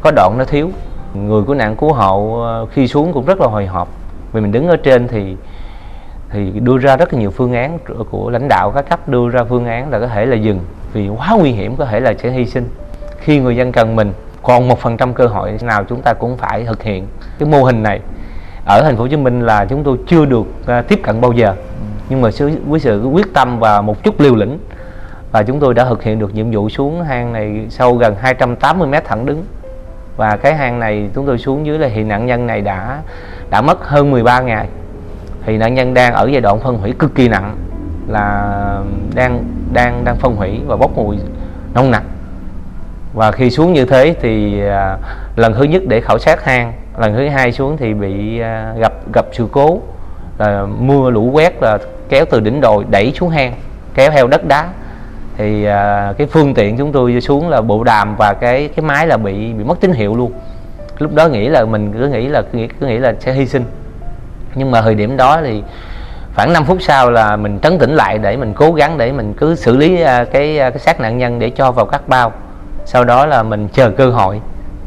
Có 0.00 0.10
đoạn 0.10 0.38
nó 0.38 0.44
thiếu, 0.44 0.70
người 1.14 1.42
của 1.42 1.54
nạn 1.54 1.76
cứu 1.76 1.92
hộ 1.92 2.40
ờ, 2.42 2.66
khi 2.66 2.88
xuống 2.88 3.12
cũng 3.12 3.26
rất 3.26 3.40
là 3.40 3.46
hồi 3.46 3.66
hộp. 3.66 3.88
Vì 4.32 4.40
mình 4.40 4.52
đứng 4.52 4.68
ở 4.68 4.76
trên 4.76 5.08
thì 5.08 5.36
thì 6.30 6.50
đưa 6.60 6.78
ra 6.78 6.96
rất 6.96 7.12
là 7.12 7.20
nhiều 7.20 7.30
phương 7.30 7.52
án 7.52 7.78
của 8.10 8.30
lãnh 8.30 8.48
đạo 8.48 8.72
các 8.74 8.90
cấp 8.90 9.08
đưa 9.08 9.28
ra 9.28 9.44
phương 9.44 9.66
án 9.66 9.90
là 9.90 9.98
có 9.98 10.06
thể 10.06 10.26
là 10.26 10.36
dừng 10.36 10.60
vì 10.92 11.08
quá 11.08 11.36
nguy 11.38 11.50
hiểm, 11.50 11.76
có 11.76 11.84
thể 11.84 12.00
là 12.00 12.14
sẽ 12.22 12.30
hy 12.30 12.46
sinh. 12.46 12.68
Khi 13.18 13.38
người 13.38 13.56
dân 13.56 13.72
cần 13.72 13.96
mình, 13.96 14.12
còn 14.42 14.68
một 14.68 14.78
phần 14.78 14.96
trăm 14.96 15.14
cơ 15.14 15.26
hội 15.26 15.58
nào 15.62 15.84
chúng 15.84 16.02
ta 16.02 16.12
cũng 16.12 16.36
phải 16.36 16.64
thực 16.64 16.82
hiện. 16.82 17.06
Cái 17.38 17.48
mô 17.48 17.62
hình 17.62 17.82
này 17.82 18.00
ở 18.64 18.82
thành 18.82 18.96
phố 18.96 19.02
Hồ 19.02 19.08
Chí 19.08 19.16
Minh 19.16 19.40
là 19.40 19.64
chúng 19.64 19.84
tôi 19.84 19.98
chưa 20.06 20.24
được 20.24 20.46
à, 20.66 20.82
tiếp 20.82 21.00
cận 21.02 21.20
bao 21.20 21.32
giờ. 21.32 21.54
Nhưng 22.08 22.20
mà 22.20 22.30
với 22.66 22.80
sự 22.80 23.06
quyết 23.12 23.34
tâm 23.34 23.58
và 23.58 23.80
một 23.80 24.04
chút 24.04 24.20
liều 24.20 24.34
lĩnh 24.34 24.58
và 25.32 25.42
chúng 25.42 25.60
tôi 25.60 25.74
đã 25.74 25.84
thực 25.84 26.02
hiện 26.02 26.18
được 26.18 26.34
nhiệm 26.34 26.50
vụ 26.50 26.68
xuống 26.68 27.02
hang 27.02 27.32
này 27.32 27.66
sâu 27.70 27.94
gần 27.94 28.14
280 28.20 28.88
mét 28.88 29.04
thẳng 29.04 29.26
đứng. 29.26 29.44
Và 30.16 30.36
cái 30.36 30.54
hang 30.54 30.80
này 30.80 31.10
chúng 31.14 31.26
tôi 31.26 31.38
xuống 31.38 31.66
dưới 31.66 31.78
là 31.78 31.88
hiện 31.88 32.08
nạn 32.08 32.26
nhân 32.26 32.46
này 32.46 32.60
đã 32.60 33.02
đã 33.50 33.60
mất 33.60 33.84
hơn 33.88 34.10
13 34.10 34.40
ngày 34.40 34.68
thì 35.46 35.56
nạn 35.58 35.74
nhân 35.74 35.94
đang 35.94 36.12
ở 36.14 36.28
giai 36.32 36.40
đoạn 36.40 36.60
phân 36.60 36.78
hủy 36.78 36.92
cực 36.92 37.14
kỳ 37.14 37.28
nặng 37.28 37.56
là 38.08 38.82
đang 39.14 39.44
đang 39.72 40.04
đang 40.04 40.16
phân 40.16 40.36
hủy 40.36 40.60
và 40.66 40.76
bốc 40.76 40.96
mùi 40.96 41.16
nồng 41.74 41.90
nặc. 41.90 42.02
Và 43.14 43.32
khi 43.32 43.50
xuống 43.50 43.72
như 43.72 43.84
thế 43.84 44.14
thì 44.20 44.60
à, 44.60 44.98
lần 45.36 45.54
thứ 45.54 45.62
nhất 45.62 45.82
để 45.88 46.00
khảo 46.00 46.18
sát 46.18 46.44
hang 46.44 46.72
lần 46.98 47.14
thứ 47.14 47.28
hai 47.28 47.52
xuống 47.52 47.76
thì 47.76 47.94
bị 47.94 48.40
à, 48.40 48.74
gặp 48.78 48.92
gặp 49.12 49.26
sự 49.32 49.48
cố 49.52 49.80
là 50.38 50.66
mưa 50.78 51.10
lũ 51.10 51.30
quét 51.32 51.62
là 51.62 51.78
kéo 52.08 52.24
từ 52.30 52.40
đỉnh 52.40 52.60
đồi 52.60 52.84
đẩy 52.90 53.12
xuống 53.12 53.28
hang 53.28 53.52
kéo 53.94 54.10
theo 54.10 54.26
đất 54.26 54.44
đá. 54.48 54.68
Thì 55.36 55.64
à, 55.64 56.12
cái 56.18 56.26
phương 56.26 56.54
tiện 56.54 56.76
chúng 56.76 56.92
tôi 56.92 57.20
xuống 57.20 57.48
là 57.48 57.60
bộ 57.62 57.84
đàm 57.84 58.16
và 58.16 58.34
cái 58.34 58.68
cái 58.76 58.84
máy 58.84 59.06
là 59.06 59.16
bị 59.16 59.52
bị 59.52 59.64
mất 59.64 59.80
tín 59.80 59.92
hiệu 59.92 60.16
luôn. 60.16 60.32
Lúc 60.98 61.14
đó 61.14 61.28
nghĩ 61.28 61.48
là 61.48 61.64
mình 61.64 61.92
cứ 61.92 62.08
nghĩ 62.08 62.28
là 62.28 62.42
cứ 62.42 62.58
nghĩ, 62.58 62.68
cứ 62.80 62.86
nghĩ 62.86 62.98
là 62.98 63.14
sẽ 63.20 63.32
hy 63.32 63.46
sinh 63.46 63.64
nhưng 64.56 64.70
mà 64.70 64.82
thời 64.82 64.94
điểm 64.94 65.16
đó 65.16 65.40
thì 65.44 65.62
khoảng 66.34 66.52
5 66.52 66.64
phút 66.64 66.78
sau 66.80 67.10
là 67.10 67.36
mình 67.36 67.58
trấn 67.62 67.78
tĩnh 67.78 67.94
lại 67.94 68.18
để 68.18 68.36
mình 68.36 68.54
cố 68.54 68.72
gắng 68.72 68.98
để 68.98 69.12
mình 69.12 69.34
cứ 69.34 69.54
xử 69.54 69.76
lý 69.76 70.00
à, 70.00 70.24
cái 70.24 70.58
à, 70.58 70.70
cái 70.70 70.78
xác 70.78 71.00
nạn 71.00 71.18
nhân 71.18 71.38
để 71.38 71.50
cho 71.50 71.72
vào 71.72 71.86
các 71.86 72.08
bao. 72.08 72.32
Sau 72.84 73.04
đó 73.04 73.26
là 73.26 73.42
mình 73.42 73.68
chờ 73.72 73.90
cơ 73.90 74.10
hội. 74.10 74.40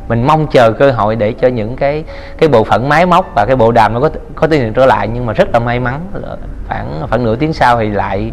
Mình 0.08 0.28
mong 0.28 0.48
chờ 0.48 0.72
cơ 0.72 0.92
hội 0.92 1.16
để 1.16 1.34
cho 1.34 1.48
những 1.48 1.76
cái 1.76 2.04
cái 2.38 2.50
bộ 2.50 2.64
phận 2.64 2.90
máy 2.90 3.06
móc 3.06 3.32
và 3.36 3.46
cái 3.46 3.56
bộ 3.56 3.72
đàm 3.72 3.94
nó 3.94 4.00
có 4.00 4.10
có 4.36 4.48
tiến 4.48 4.62
hiệu 4.62 4.72
trở 4.76 4.86
lại. 4.86 5.08
Nhưng 5.14 5.26
mà 5.26 5.34
rất 5.34 5.50
là 5.54 5.60
may 5.60 5.80
mắn 5.80 6.02
là 6.14 6.36
khoảng 6.68 7.08
khoảng 7.10 7.24
nửa 7.24 7.36
tiếng 7.36 7.54
sau 7.54 7.80
thì 7.80 7.90
lại 7.90 8.32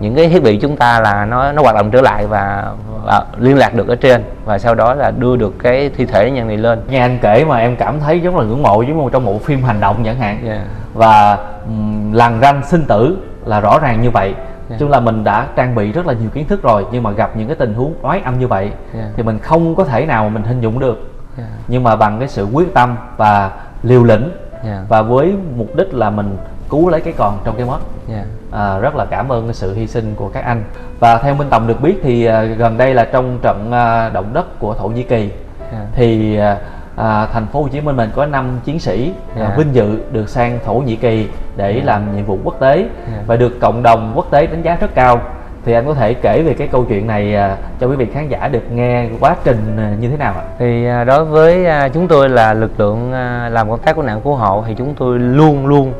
những 0.00 0.14
cái 0.14 0.28
thiết 0.28 0.42
bị 0.42 0.56
chúng 0.56 0.76
ta 0.76 1.00
là 1.00 1.24
nó 1.24 1.52
nó 1.52 1.62
hoạt 1.62 1.74
động 1.74 1.90
trở 1.90 2.00
lại 2.00 2.26
và, 2.26 2.72
và 3.04 3.24
liên 3.38 3.58
lạc 3.58 3.74
được 3.74 3.88
ở 3.88 3.94
trên 3.96 4.24
và 4.44 4.58
sau 4.58 4.74
đó 4.74 4.94
là 4.94 5.10
đưa 5.10 5.36
được 5.36 5.54
cái 5.62 5.90
thi 5.96 6.06
thể 6.06 6.30
nhân 6.30 6.48
này 6.48 6.56
lên 6.56 6.80
nghe 6.88 6.98
anh 7.00 7.18
kể 7.22 7.44
mà 7.44 7.58
em 7.58 7.76
cảm 7.76 8.00
thấy 8.00 8.20
giống 8.20 8.36
là 8.36 8.44
ngưỡng 8.44 8.62
mộ 8.62 8.82
giống 8.82 9.04
như 9.04 9.10
trong 9.12 9.24
một 9.24 9.42
phim 9.44 9.62
hành 9.62 9.80
động 9.80 9.96
chẳng 10.04 10.16
hạn 10.18 10.46
yeah. 10.46 10.60
và 10.94 11.38
um, 11.66 12.12
lằn 12.12 12.40
ranh 12.40 12.62
sinh 12.66 12.84
tử 12.84 13.16
là 13.44 13.60
rõ 13.60 13.78
ràng 13.78 14.02
như 14.02 14.10
vậy 14.10 14.34
Dạ. 14.70 14.76
chung 14.78 14.90
là 14.90 15.00
mình 15.00 15.24
đã 15.24 15.46
trang 15.56 15.74
bị 15.74 15.92
rất 15.92 16.06
là 16.06 16.12
nhiều 16.12 16.28
kiến 16.30 16.46
thức 16.48 16.62
rồi 16.62 16.86
nhưng 16.92 17.02
mà 17.02 17.10
gặp 17.10 17.36
những 17.36 17.46
cái 17.48 17.56
tình 17.56 17.74
huống 17.74 17.94
oái 18.02 18.20
âm 18.20 18.38
như 18.38 18.46
vậy 18.48 18.70
Dạ. 18.94 19.04
thì 19.16 19.22
mình 19.22 19.38
không 19.38 19.74
có 19.74 19.84
thể 19.84 20.06
nào 20.06 20.24
mà 20.24 20.28
mình 20.28 20.42
hình 20.42 20.60
dung 20.60 20.78
được 20.78 21.10
Yeah. 21.38 21.50
nhưng 21.68 21.82
mà 21.82 21.96
bằng 21.96 22.18
cái 22.18 22.28
sự 22.28 22.46
quyết 22.52 22.74
tâm 22.74 22.96
và 23.16 23.50
liều 23.82 24.04
lĩnh 24.04 24.30
Yeah. 24.64 24.78
và 24.88 25.02
với 25.02 25.34
mục 25.56 25.76
đích 25.76 25.94
là 25.94 26.10
mình 26.10 26.36
cứu 26.70 26.88
lấy 26.88 27.00
cái 27.00 27.12
còn 27.16 27.38
trong 27.44 27.56
cái 27.56 27.66
mất 27.66 27.78
Yeah. 28.10 28.24
À, 28.56 28.78
rất 28.78 28.94
là 28.96 29.04
cảm 29.04 29.32
ơn 29.32 29.52
sự 29.52 29.74
hy 29.74 29.86
sinh 29.86 30.14
của 30.16 30.28
các 30.28 30.44
anh 30.44 30.64
và 31.00 31.18
theo 31.18 31.34
Minh 31.34 31.48
Tòng 31.50 31.66
được 31.66 31.80
biết 31.80 31.94
thì 32.02 32.24
à, 32.26 32.42
gần 32.42 32.78
đây 32.78 32.94
là 32.94 33.04
trong 33.04 33.38
trận 33.42 33.72
à, 33.72 34.08
động 34.08 34.30
đất 34.32 34.58
của 34.58 34.74
Thổ 34.74 34.88
Nhĩ 34.88 35.02
Kỳ 35.02 35.30
Yeah. 35.72 35.84
thì 35.94 36.36
à, 36.38 36.56
à, 36.96 37.26
thành 37.32 37.46
phố 37.46 37.62
Hồ 37.62 37.68
Chí 37.68 37.80
Minh 37.80 37.96
mình 37.96 38.10
có 38.14 38.26
5 38.26 38.58
chiến 38.64 38.80
sĩ 38.80 39.12
à, 39.36 39.40
Dạ. 39.40 39.54
vinh 39.56 39.74
dự 39.74 39.98
được 40.12 40.28
sang 40.28 40.58
Thổ 40.64 40.74
Nhĩ 40.74 40.96
Kỳ 40.96 41.28
để 41.56 41.72
Dạ. 41.76 41.82
làm 41.84 42.16
nhiệm 42.16 42.24
vụ 42.24 42.38
quốc 42.44 42.60
tế 42.60 42.88
Dạ. 43.12 43.22
và 43.26 43.36
được 43.36 43.60
cộng 43.60 43.82
đồng 43.82 44.12
quốc 44.14 44.26
tế 44.30 44.46
đánh 44.46 44.62
giá 44.62 44.76
rất 44.80 44.94
cao 44.94 45.20
thì 45.64 45.72
anh 45.72 45.86
có 45.86 45.94
thể 45.94 46.14
kể 46.14 46.42
về 46.42 46.54
cái 46.54 46.68
câu 46.68 46.84
chuyện 46.88 47.06
này 47.06 47.34
à, 47.34 47.56
cho 47.80 47.86
quý 47.86 47.96
vị 47.96 48.06
khán 48.14 48.28
giả 48.28 48.48
được 48.48 48.72
nghe 48.72 49.08
quá 49.20 49.36
trình 49.44 49.76
à, 49.78 49.92
như 50.00 50.10
thế 50.10 50.16
nào 50.16 50.34
ạ? 50.36 50.44
thì 50.58 50.86
à, 50.86 51.04
đối 51.04 51.24
với 51.24 51.66
à, 51.66 51.88
chúng 51.88 52.08
tôi 52.08 52.28
là 52.28 52.54
lực 52.54 52.80
lượng 52.80 53.12
à, 53.12 53.48
làm 53.52 53.70
công 53.70 53.78
tác 53.78 53.94
cứu 53.96 54.04
nạn 54.04 54.20
cứu 54.24 54.34
hộ 54.34 54.64
thì 54.66 54.74
chúng 54.78 54.94
tôi 54.94 55.18
luôn 55.18 55.66
luôn 55.66 55.92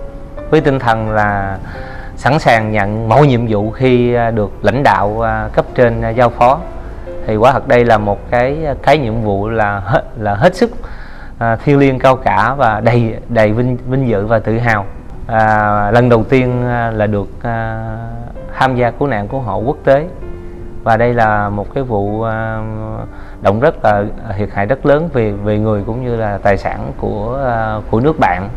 với 0.50 0.61
tinh 0.61 0.78
thần 0.78 1.11
là 1.11 1.59
sẵn 2.16 2.38
sàng 2.38 2.73
nhận 2.73 3.08
mọi 3.08 3.26
nhiệm 3.26 3.46
vụ 3.49 3.70
khi 3.70 4.14
à, 4.14 4.30
được 4.30 4.52
lãnh 4.62 4.82
đạo 4.82 5.20
à, 5.20 5.49
cấp 5.52 5.64
trên 5.75 6.02
à, 6.02 6.11
giao 6.11 6.30
phó. 6.30 6.61
Thì 7.26 7.37
quả 7.37 7.52
thật 7.52 7.68
đây 7.68 7.85
là 7.85 7.99
một 7.99 8.30
cái 8.30 8.58
cái 8.82 8.99
nhiệm 8.99 9.20
vụ 9.20 9.49
là 9.49 9.80
hết 9.85 10.02
là 10.18 10.35
hết 10.35 10.54
sức 10.54 10.70
à, 11.38 11.56
thiêng 11.56 11.78
liêng 11.78 11.99
cao 11.99 12.16
cả 12.16 12.54
và 12.58 12.80
đầy 12.80 13.16
đầy 13.28 13.52
vinh 13.52 13.76
vinh 13.88 14.08
dự 14.08 14.26
và 14.26 14.38
tự 14.38 14.58
hào. 14.58 14.85
À, 15.26 15.90
lần 15.90 16.08
đầu 16.08 16.25
tiên 16.25 16.64
là 16.92 17.06
được 17.06 17.28
à, 17.42 17.87
tham 18.58 18.76
gia 18.76 18.90
cứu 18.90 19.08
nạn 19.08 19.28
cứu 19.28 19.40
hộ 19.40 19.58
quốc 19.58 19.76
tế. 19.85 20.06
Và 20.85 20.96
đây 20.96 21.14
là 21.14 21.49
một 21.49 21.75
cái 21.75 21.85
vụ 21.85 22.23
à, 22.23 22.61
động 23.42 23.61
rất 23.61 23.85
là 23.85 24.04
thiệt 24.38 24.49
hại 24.54 24.66
rất 24.66 24.87
lớn 24.87 25.08
về 25.12 25.32
về 25.32 25.58
người 25.58 25.82
cũng 25.87 26.04
như 26.04 26.16
là 26.16 26.38
tài 26.42 26.56
sản 26.56 26.92
của 26.99 27.40
à, 27.46 27.76
của 27.90 28.00
nước 28.00 28.18
bạn 28.18 28.49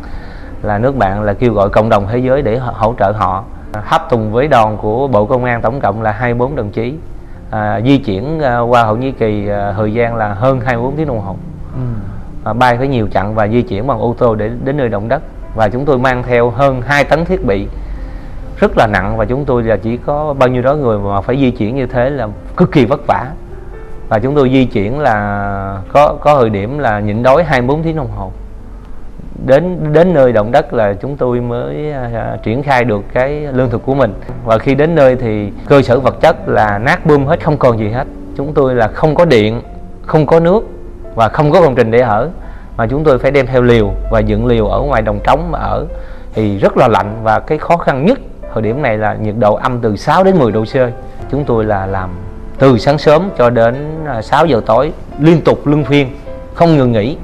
là 0.62 0.78
nước 0.78 0.96
bạn 0.96 1.22
là 1.22 1.32
kêu 1.32 1.52
gọi 1.52 1.68
cộng 1.68 1.88
đồng 1.88 2.06
thế 2.10 2.18
giới 2.18 2.42
để 2.42 2.58
hỗ 2.58 2.94
trợ 2.98 3.12
họ. 3.12 3.44
Hấp 3.72 4.10
tùng 4.10 4.32
với 4.32 4.48
đoàn 4.48 4.76
của 4.76 5.08
bộ 5.08 5.26
công 5.26 5.44
an 5.44 5.60
tổng 5.60 5.80
cộng 5.80 6.02
là 6.02 6.12
24 6.12 6.56
đồng 6.56 6.70
chí. 6.70 6.94
À, 7.50 7.80
di 7.80 7.98
chuyển 7.98 8.40
à, 8.40 8.60
qua 8.60 8.84
thổ 8.84 8.94
nhĩ 8.94 9.12
kỳ 9.12 9.48
à, 9.48 9.72
thời 9.76 9.92
gian 9.92 10.16
là 10.16 10.34
hơn 10.34 10.60
24 10.60 10.96
tiếng 10.96 11.06
đồng 11.06 11.20
hồ. 11.20 11.36
À, 12.44 12.52
bay 12.52 12.76
với 12.76 12.88
nhiều 12.88 13.08
chặng 13.12 13.34
và 13.34 13.48
di 13.48 13.62
chuyển 13.62 13.86
bằng 13.86 13.98
ô 13.98 14.14
tô 14.18 14.34
để 14.34 14.50
đến 14.64 14.76
nơi 14.76 14.88
động 14.88 15.08
đất. 15.08 15.22
Và 15.54 15.68
chúng 15.68 15.84
tôi 15.84 15.98
mang 15.98 16.22
theo 16.22 16.50
hơn 16.50 16.82
2 16.82 17.04
tấn 17.04 17.24
thiết 17.24 17.46
bị 17.46 17.66
rất 18.56 18.78
là 18.78 18.86
nặng 18.86 19.16
và 19.16 19.24
chúng 19.24 19.44
tôi 19.44 19.62
là 19.62 19.76
chỉ 19.76 19.96
có 19.96 20.34
bao 20.38 20.48
nhiêu 20.48 20.62
đó 20.62 20.74
người 20.74 20.98
mà 20.98 21.20
phải 21.20 21.36
di 21.40 21.50
chuyển 21.50 21.76
như 21.76 21.86
thế 21.86 22.10
là 22.10 22.28
cực 22.56 22.72
kỳ 22.72 22.84
vất 22.84 23.00
vả. 23.06 23.26
Và 24.08 24.18
chúng 24.18 24.34
tôi 24.34 24.50
di 24.50 24.64
chuyển 24.64 24.98
là 24.98 25.78
có 25.92 26.14
có 26.20 26.40
thời 26.40 26.50
điểm 26.50 26.78
là 26.78 27.00
nhịn 27.00 27.22
đói 27.22 27.44
24 27.44 27.82
tiếng 27.82 27.96
đồng 27.96 28.10
hồ 28.16 28.32
đến 29.46 29.92
đến 29.92 30.14
nơi 30.14 30.32
động 30.32 30.52
đất 30.52 30.72
là 30.72 30.94
chúng 30.94 31.16
tôi 31.16 31.40
mới 31.40 31.92
à, 31.92 32.36
triển 32.42 32.62
khai 32.62 32.84
được 32.84 33.02
cái 33.12 33.30
lương 33.52 33.70
thực 33.70 33.86
của 33.86 33.94
mình. 33.94 34.14
Và 34.44 34.58
khi 34.58 34.74
đến 34.74 34.94
nơi 34.94 35.16
thì 35.16 35.50
cơ 35.66 35.82
sở 35.82 36.00
vật 36.00 36.20
chất 36.20 36.48
là 36.48 36.78
nát 36.78 37.06
bươm 37.06 37.26
hết 37.26 37.44
không 37.44 37.56
còn 37.56 37.78
gì 37.78 37.88
hết. 37.88 38.04
Chúng 38.36 38.54
tôi 38.54 38.74
là 38.74 38.88
không 38.88 39.14
có 39.14 39.24
điện 39.24 39.60
không 40.02 40.26
có 40.26 40.40
nước 40.40 40.60
và 41.14 41.28
không 41.28 41.50
có 41.50 41.60
công 41.60 41.74
trình 41.74 41.90
để 41.90 42.00
ở. 42.00 42.30
Mà 42.76 42.86
chúng 42.86 43.04
tôi 43.04 43.18
phải 43.18 43.30
đem 43.30 43.46
theo 43.46 43.62
liều 43.62 43.90
và 44.10 44.20
dựng 44.20 44.46
liều 44.46 44.66
ở 44.66 44.80
ngoài 44.80 45.02
đồng 45.02 45.20
trống 45.24 45.50
mà 45.50 45.58
ở. 45.58 45.86
Thì 46.32 46.58
rất 46.58 46.76
là 46.76 46.88
lạnh 46.88 47.20
và 47.22 47.40
cái 47.40 47.58
khó 47.58 47.76
khăn 47.76 48.06
nhất 48.06 48.18
thời 48.54 48.62
điểm 48.62 48.82
này 48.82 48.98
là 48.98 49.14
nhiệt 49.14 49.34
độ 49.38 49.54
âm 49.54 49.80
từ 49.80 49.96
6 49.96 50.24
đến 50.24 50.38
10 50.38 50.52
độ 50.52 50.64
C. 50.64 50.74
Chúng 51.30 51.44
tôi 51.44 51.64
là 51.64 51.86
làm 51.86 52.10
từ 52.58 52.78
sáng 52.78 52.98
sớm 52.98 53.30
cho 53.38 53.50
đến 53.50 54.04
à, 54.06 54.22
6 54.22 54.46
giờ 54.46 54.62
tối 54.66 54.92
liên 55.18 55.40
tục 55.40 55.66
luân 55.66 55.84
phiên 55.84 56.08
không 56.54 56.76
ngừng 56.76 56.92
nghỉ 56.92 57.16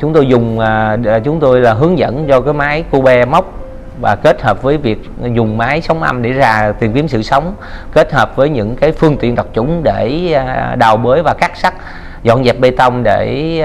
chúng 0.00 0.12
tôi 0.12 0.26
dùng 0.26 0.58
à, 0.58 0.96
à, 1.06 1.18
chúng 1.18 1.40
tôi 1.40 1.60
là 1.60 1.74
hướng 1.74 1.98
dẫn 1.98 2.26
cho 2.28 2.40
cái 2.40 2.54
máy 2.54 2.84
Cube 2.90 3.24
móc 3.24 3.52
và 4.00 4.16
kết 4.16 4.42
hợp 4.42 4.62
với 4.62 4.76
việc 4.76 4.98
dùng 5.34 5.58
máy 5.58 5.80
sóng 5.80 6.02
âm 6.02 6.22
để 6.22 6.32
ra 6.32 6.72
tìm 6.78 6.92
kiếm 6.92 7.08
sự 7.08 7.22
sống, 7.22 7.54
kết 7.92 8.12
hợp 8.12 8.36
với 8.36 8.48
những 8.48 8.76
cái 8.76 8.92
phương 8.92 9.16
tiện 9.16 9.34
đặc 9.34 9.46
chủng 9.52 9.82
để 9.82 10.32
à, 10.32 10.76
đào 10.78 10.96
bới 10.96 11.22
và 11.22 11.34
cắt 11.34 11.56
sắt, 11.56 11.74
dọn 12.22 12.44
dẹp 12.44 12.60
bê 12.60 12.70
tông 12.70 13.02
để 13.02 13.56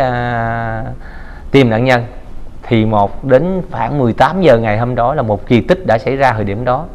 tìm 1.52 1.70
nạn 1.70 1.84
nhân. 1.84 2.06
Thì 2.64 2.86
một 2.86 3.26
đến 3.26 3.62
khoảng 3.72 3.98
18 3.98 4.42
giờ 4.42 4.58
ngày 4.58 4.78
hôm 4.78 4.96
đó 4.96 5.14
là 5.14 5.22
một 5.22 5.48
kỳ 5.48 5.62
tích 5.62 5.88
đã 5.88 5.98
xảy 5.98 6.16
ra 6.16 6.34
thời 6.34 6.44
điểm 6.44 6.66
đó. 6.66 6.86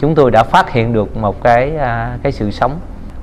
Chúng 0.00 0.14
tôi 0.14 0.30
đã 0.30 0.42
phát 0.42 0.70
hiện 0.70 0.92
được 0.92 1.16
một 1.16 1.42
cái 1.42 1.72
cái 2.22 2.32
sự 2.32 2.50
sống 2.50 2.78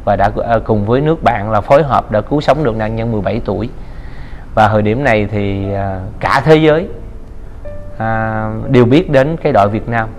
và 0.06 0.16
đã 0.16 0.32
cùng 0.66 0.86
với 0.86 1.02
nước 1.02 1.24
bạn 1.24 1.52
là 1.52 1.62
phối 1.62 1.84
hợp 1.84 2.12
đã 2.12 2.22
cứu 2.22 2.42
sống 2.42 2.64
được 2.64 2.76
nạn 2.76 2.96
nhân 2.96 3.12
17 3.12 3.42
tuổi 3.46 3.70
và 4.56 4.68
thời 4.68 4.82
điểm 4.82 5.04
này 5.04 5.28
thì 5.32 5.74
à, 5.74 6.00
cả 6.20 6.42
thế 6.46 6.56
giới 6.56 6.88
à, 7.98 8.50
đều 8.70 8.86
biết 8.86 9.10
đến 9.10 9.38
cái 9.44 9.54
đội 9.54 9.70
Việt 9.70 9.90
Nam. 9.90 10.10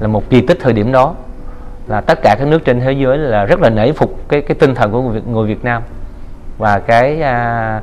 Là 0.00 0.08
một 0.08 0.30
kỳ 0.30 0.40
tích 0.40 0.58
thời 0.60 0.72
điểm 0.72 0.92
đó. 0.92 1.14
Là 1.86 2.00
tất 2.00 2.18
cả 2.22 2.36
các 2.38 2.48
nước 2.48 2.64
trên 2.64 2.80
thế 2.80 2.92
giới 2.92 3.18
là 3.18 3.44
rất 3.44 3.60
là 3.60 3.70
nể 3.70 3.92
phục 3.92 4.28
cái 4.28 4.40
cái 4.40 4.54
tinh 4.54 4.74
thần 4.74 4.92
của 4.92 5.02
người 5.02 5.14
Việt, 5.14 5.28
người 5.28 5.46
Việt 5.46 5.64
Nam. 5.64 5.82
Và 6.58 6.78
cái 6.78 7.22
à, 7.22 7.80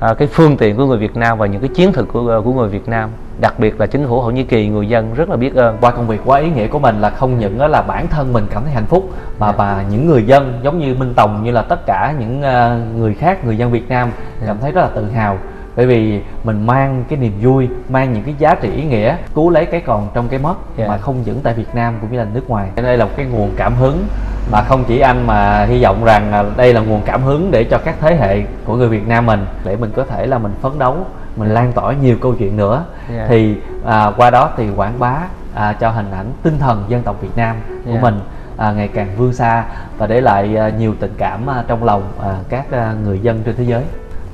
à, 0.00 0.14
cái 0.14 0.28
phương 0.28 0.56
tiện 0.56 0.76
của 0.76 0.86
người 0.86 0.98
Việt 0.98 1.16
Nam 1.16 1.38
và 1.38 1.46
những 1.46 1.60
cái 1.60 1.70
chiến 1.74 1.92
thuật 1.92 2.06
của 2.12 2.42
của 2.44 2.52
người 2.52 2.68
Việt 2.68 2.88
Nam 2.88 3.10
đặc 3.40 3.58
biệt 3.58 3.80
là 3.80 3.86
chính 3.86 4.06
phủ 4.06 4.22
Thổ 4.22 4.30
Nhĩ 4.30 4.44
Kỳ 4.44 4.68
người 4.68 4.88
dân 4.88 5.14
rất 5.14 5.28
là 5.30 5.36
biết 5.36 5.54
ơn 5.54 5.76
qua 5.80 5.90
công 5.90 6.06
việc 6.06 6.20
quá 6.24 6.38
ý 6.38 6.50
nghĩa 6.50 6.66
của 6.66 6.78
mình 6.78 7.00
là 7.00 7.10
không 7.10 7.38
những 7.38 7.60
là 7.60 7.82
bản 7.82 8.08
thân 8.08 8.32
mình 8.32 8.46
cảm 8.50 8.64
thấy 8.64 8.72
hạnh 8.72 8.86
phúc 8.86 9.10
mà 9.38 9.46
yeah. 9.46 9.58
Dạ. 9.58 9.84
những 9.90 10.06
người 10.06 10.22
dân 10.22 10.60
giống 10.62 10.78
như 10.78 10.94
Minh 10.94 11.14
Tòng 11.16 11.44
như 11.44 11.50
là 11.50 11.62
tất 11.62 11.86
cả 11.86 12.14
những 12.18 12.42
à, 12.42 12.80
người 12.98 13.14
khác 13.14 13.44
người 13.44 13.56
dân 13.56 13.70
Việt 13.70 13.88
Nam 13.88 14.10
cảm 14.46 14.56
thấy 14.60 14.72
rất 14.72 14.80
là 14.80 14.88
tự 14.94 15.10
hào 15.10 15.38
bởi 15.78 15.86
vì 15.86 16.20
mình 16.44 16.66
mang 16.66 17.04
cái 17.08 17.18
niềm 17.18 17.32
vui 17.42 17.68
mang 17.88 18.12
những 18.12 18.22
cái 18.22 18.34
giá 18.38 18.54
trị 18.54 18.70
ý 18.76 18.84
nghĩa 18.84 19.16
cứu 19.34 19.50
lấy 19.50 19.66
cái 19.66 19.80
còn 19.80 20.08
trong 20.14 20.28
cái 20.28 20.38
mất 20.38 20.54
yeah. 20.76 20.90
mà 20.90 20.98
không 20.98 21.22
những 21.24 21.40
tại 21.42 21.54
Việt 21.54 21.74
Nam 21.74 21.94
cũng 22.00 22.12
như 22.12 22.18
là 22.18 22.26
nước 22.34 22.50
ngoài 22.50 22.70
đây 22.76 22.96
là 22.96 23.04
một 23.04 23.10
cái 23.16 23.26
nguồn 23.26 23.50
cảm 23.56 23.74
hứng 23.74 24.06
mà 24.52 24.62
không 24.62 24.84
chỉ 24.88 24.98
anh 24.98 25.26
mà 25.26 25.64
hy 25.64 25.82
vọng 25.82 26.04
rằng 26.04 26.52
đây 26.56 26.74
là 26.74 26.80
nguồn 26.80 27.02
cảm 27.04 27.22
hứng 27.22 27.50
để 27.50 27.64
cho 27.64 27.78
các 27.78 27.94
thế 28.00 28.16
hệ 28.16 28.42
của 28.64 28.76
người 28.76 28.88
Việt 28.88 29.08
Nam 29.08 29.26
mình 29.26 29.46
để 29.64 29.76
mình 29.76 29.90
có 29.96 30.04
thể 30.04 30.26
là 30.26 30.38
mình 30.38 30.52
phấn 30.62 30.78
đấu 30.78 30.96
mình 31.36 31.48
lan 31.48 31.72
tỏa 31.72 31.92
nhiều 31.92 32.16
câu 32.20 32.34
chuyện 32.38 32.56
nữa 32.56 32.84
yeah. 33.16 33.28
thì 33.28 33.54
à, 33.84 34.12
qua 34.16 34.30
đó 34.30 34.50
thì 34.56 34.66
quảng 34.76 34.98
bá 34.98 35.16
à, 35.54 35.72
cho 35.72 35.90
hình 35.90 36.10
ảnh 36.10 36.26
tinh 36.42 36.58
thần 36.58 36.84
dân 36.88 37.02
tộc 37.02 37.16
Việt 37.20 37.36
Nam 37.36 37.56
của 37.84 37.90
yeah. 37.90 38.02
mình 38.02 38.20
à, 38.56 38.72
ngày 38.72 38.88
càng 38.88 39.08
vươn 39.16 39.32
xa 39.32 39.64
và 39.98 40.06
để 40.06 40.20
lại 40.20 40.56
à, 40.56 40.68
nhiều 40.68 40.94
tình 41.00 41.14
cảm 41.18 41.50
à, 41.50 41.64
trong 41.66 41.84
lòng 41.84 42.02
à, 42.22 42.36
các 42.48 42.70
à, 42.70 42.94
người 43.04 43.20
dân 43.20 43.42
trên 43.44 43.56
thế 43.56 43.64
giới 43.64 43.82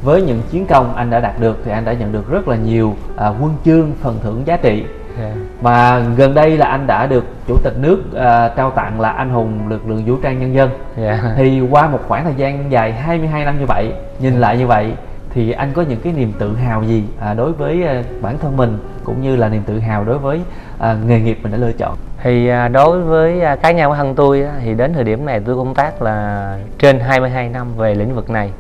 với 0.05 0.23
những 0.23 0.43
chiến 0.51 0.67
công 0.67 0.97
anh 0.97 1.11
đã 1.11 1.21
đạt 1.21 1.41
được 1.41 1.59
thì 1.65 1.71
anh 1.73 1.85
đã 1.85 1.93
nhận 1.93 2.13
được 2.13 2.31
rất 2.31 2.49
là 2.49 2.57
nhiều 2.57 2.95
à, 3.17 3.29
quân 3.29 3.55
chương 3.65 3.93
phần 4.01 4.19
thưởng 4.23 4.43
giá 4.47 4.57
trị 4.57 4.85
yeah. 5.21 5.33
mà 5.63 6.01
gần 6.17 6.35
đây 6.35 6.57
là 6.57 6.67
anh 6.67 6.87
đã 6.87 7.07
được 7.07 7.25
chủ 7.49 7.55
tịch 7.65 7.75
nước 7.79 8.03
à, 8.17 8.49
trao 8.57 8.71
tặng 8.71 9.01
là 9.01 9.09
anh 9.09 9.31
hùng 9.31 9.69
lực 9.69 9.89
lượng 9.89 10.05
vũ 10.07 10.17
trang 10.23 10.41
nhân 10.41 10.55
dân 10.55 10.71
yeah. 10.97 11.21
thì 11.37 11.61
qua 11.71 11.89
một 11.89 12.01
khoảng 12.09 12.25
thời 12.25 12.35
gian 12.37 12.73
dài 12.73 12.93
22 12.93 13.45
năm 13.45 13.59
như 13.61 13.67
vậy 13.67 13.93
nhìn 14.19 14.41
lại 14.41 14.59
như 14.59 14.67
vậy 14.67 14.93
thì 15.31 15.53
anh 15.53 15.73
có 15.73 15.83
những 15.83 16.01
cái 16.01 16.13
niềm 16.13 16.33
tự 16.39 16.57
hào 16.57 16.83
gì 16.83 17.05
à, 17.21 17.35
đối 17.35 17.53
với 17.53 17.87
à, 17.87 18.03
bản 18.21 18.39
thân 18.39 18.57
mình 18.57 18.79
cũng 19.05 19.23
như 19.23 19.37
là 19.37 19.49
niềm 19.49 19.63
tự 19.67 19.79
hào 19.79 20.05
đối 20.05 20.19
với 20.19 20.41
à, 20.79 20.97
nghề 21.07 21.21
nghiệp 21.21 21.39
mình 21.43 21.53
đã 21.53 21.59
lựa 21.59 21.73
chọn 21.73 21.97
thì 22.23 22.49
à, 22.49 22.69
đối 22.69 23.01
với 23.01 23.41
à, 23.41 23.57
cá 23.57 23.73
nhân 23.73 23.91
của 23.91 23.97
thân 23.97 24.15
tôi 24.15 24.47
thì 24.65 24.75
đến 24.75 24.93
thời 24.95 25.05
điểm 25.05 25.27
này 25.27 25.41
tôi 25.41 25.57
công 25.57 25.75
tác 25.75 26.03
là 26.03 26.59
trên 26.79 27.01
22 27.01 27.49
năm 27.49 27.67
về 27.77 27.95
lĩnh 27.95 28.15
vực 28.15 28.31
này 28.31 28.51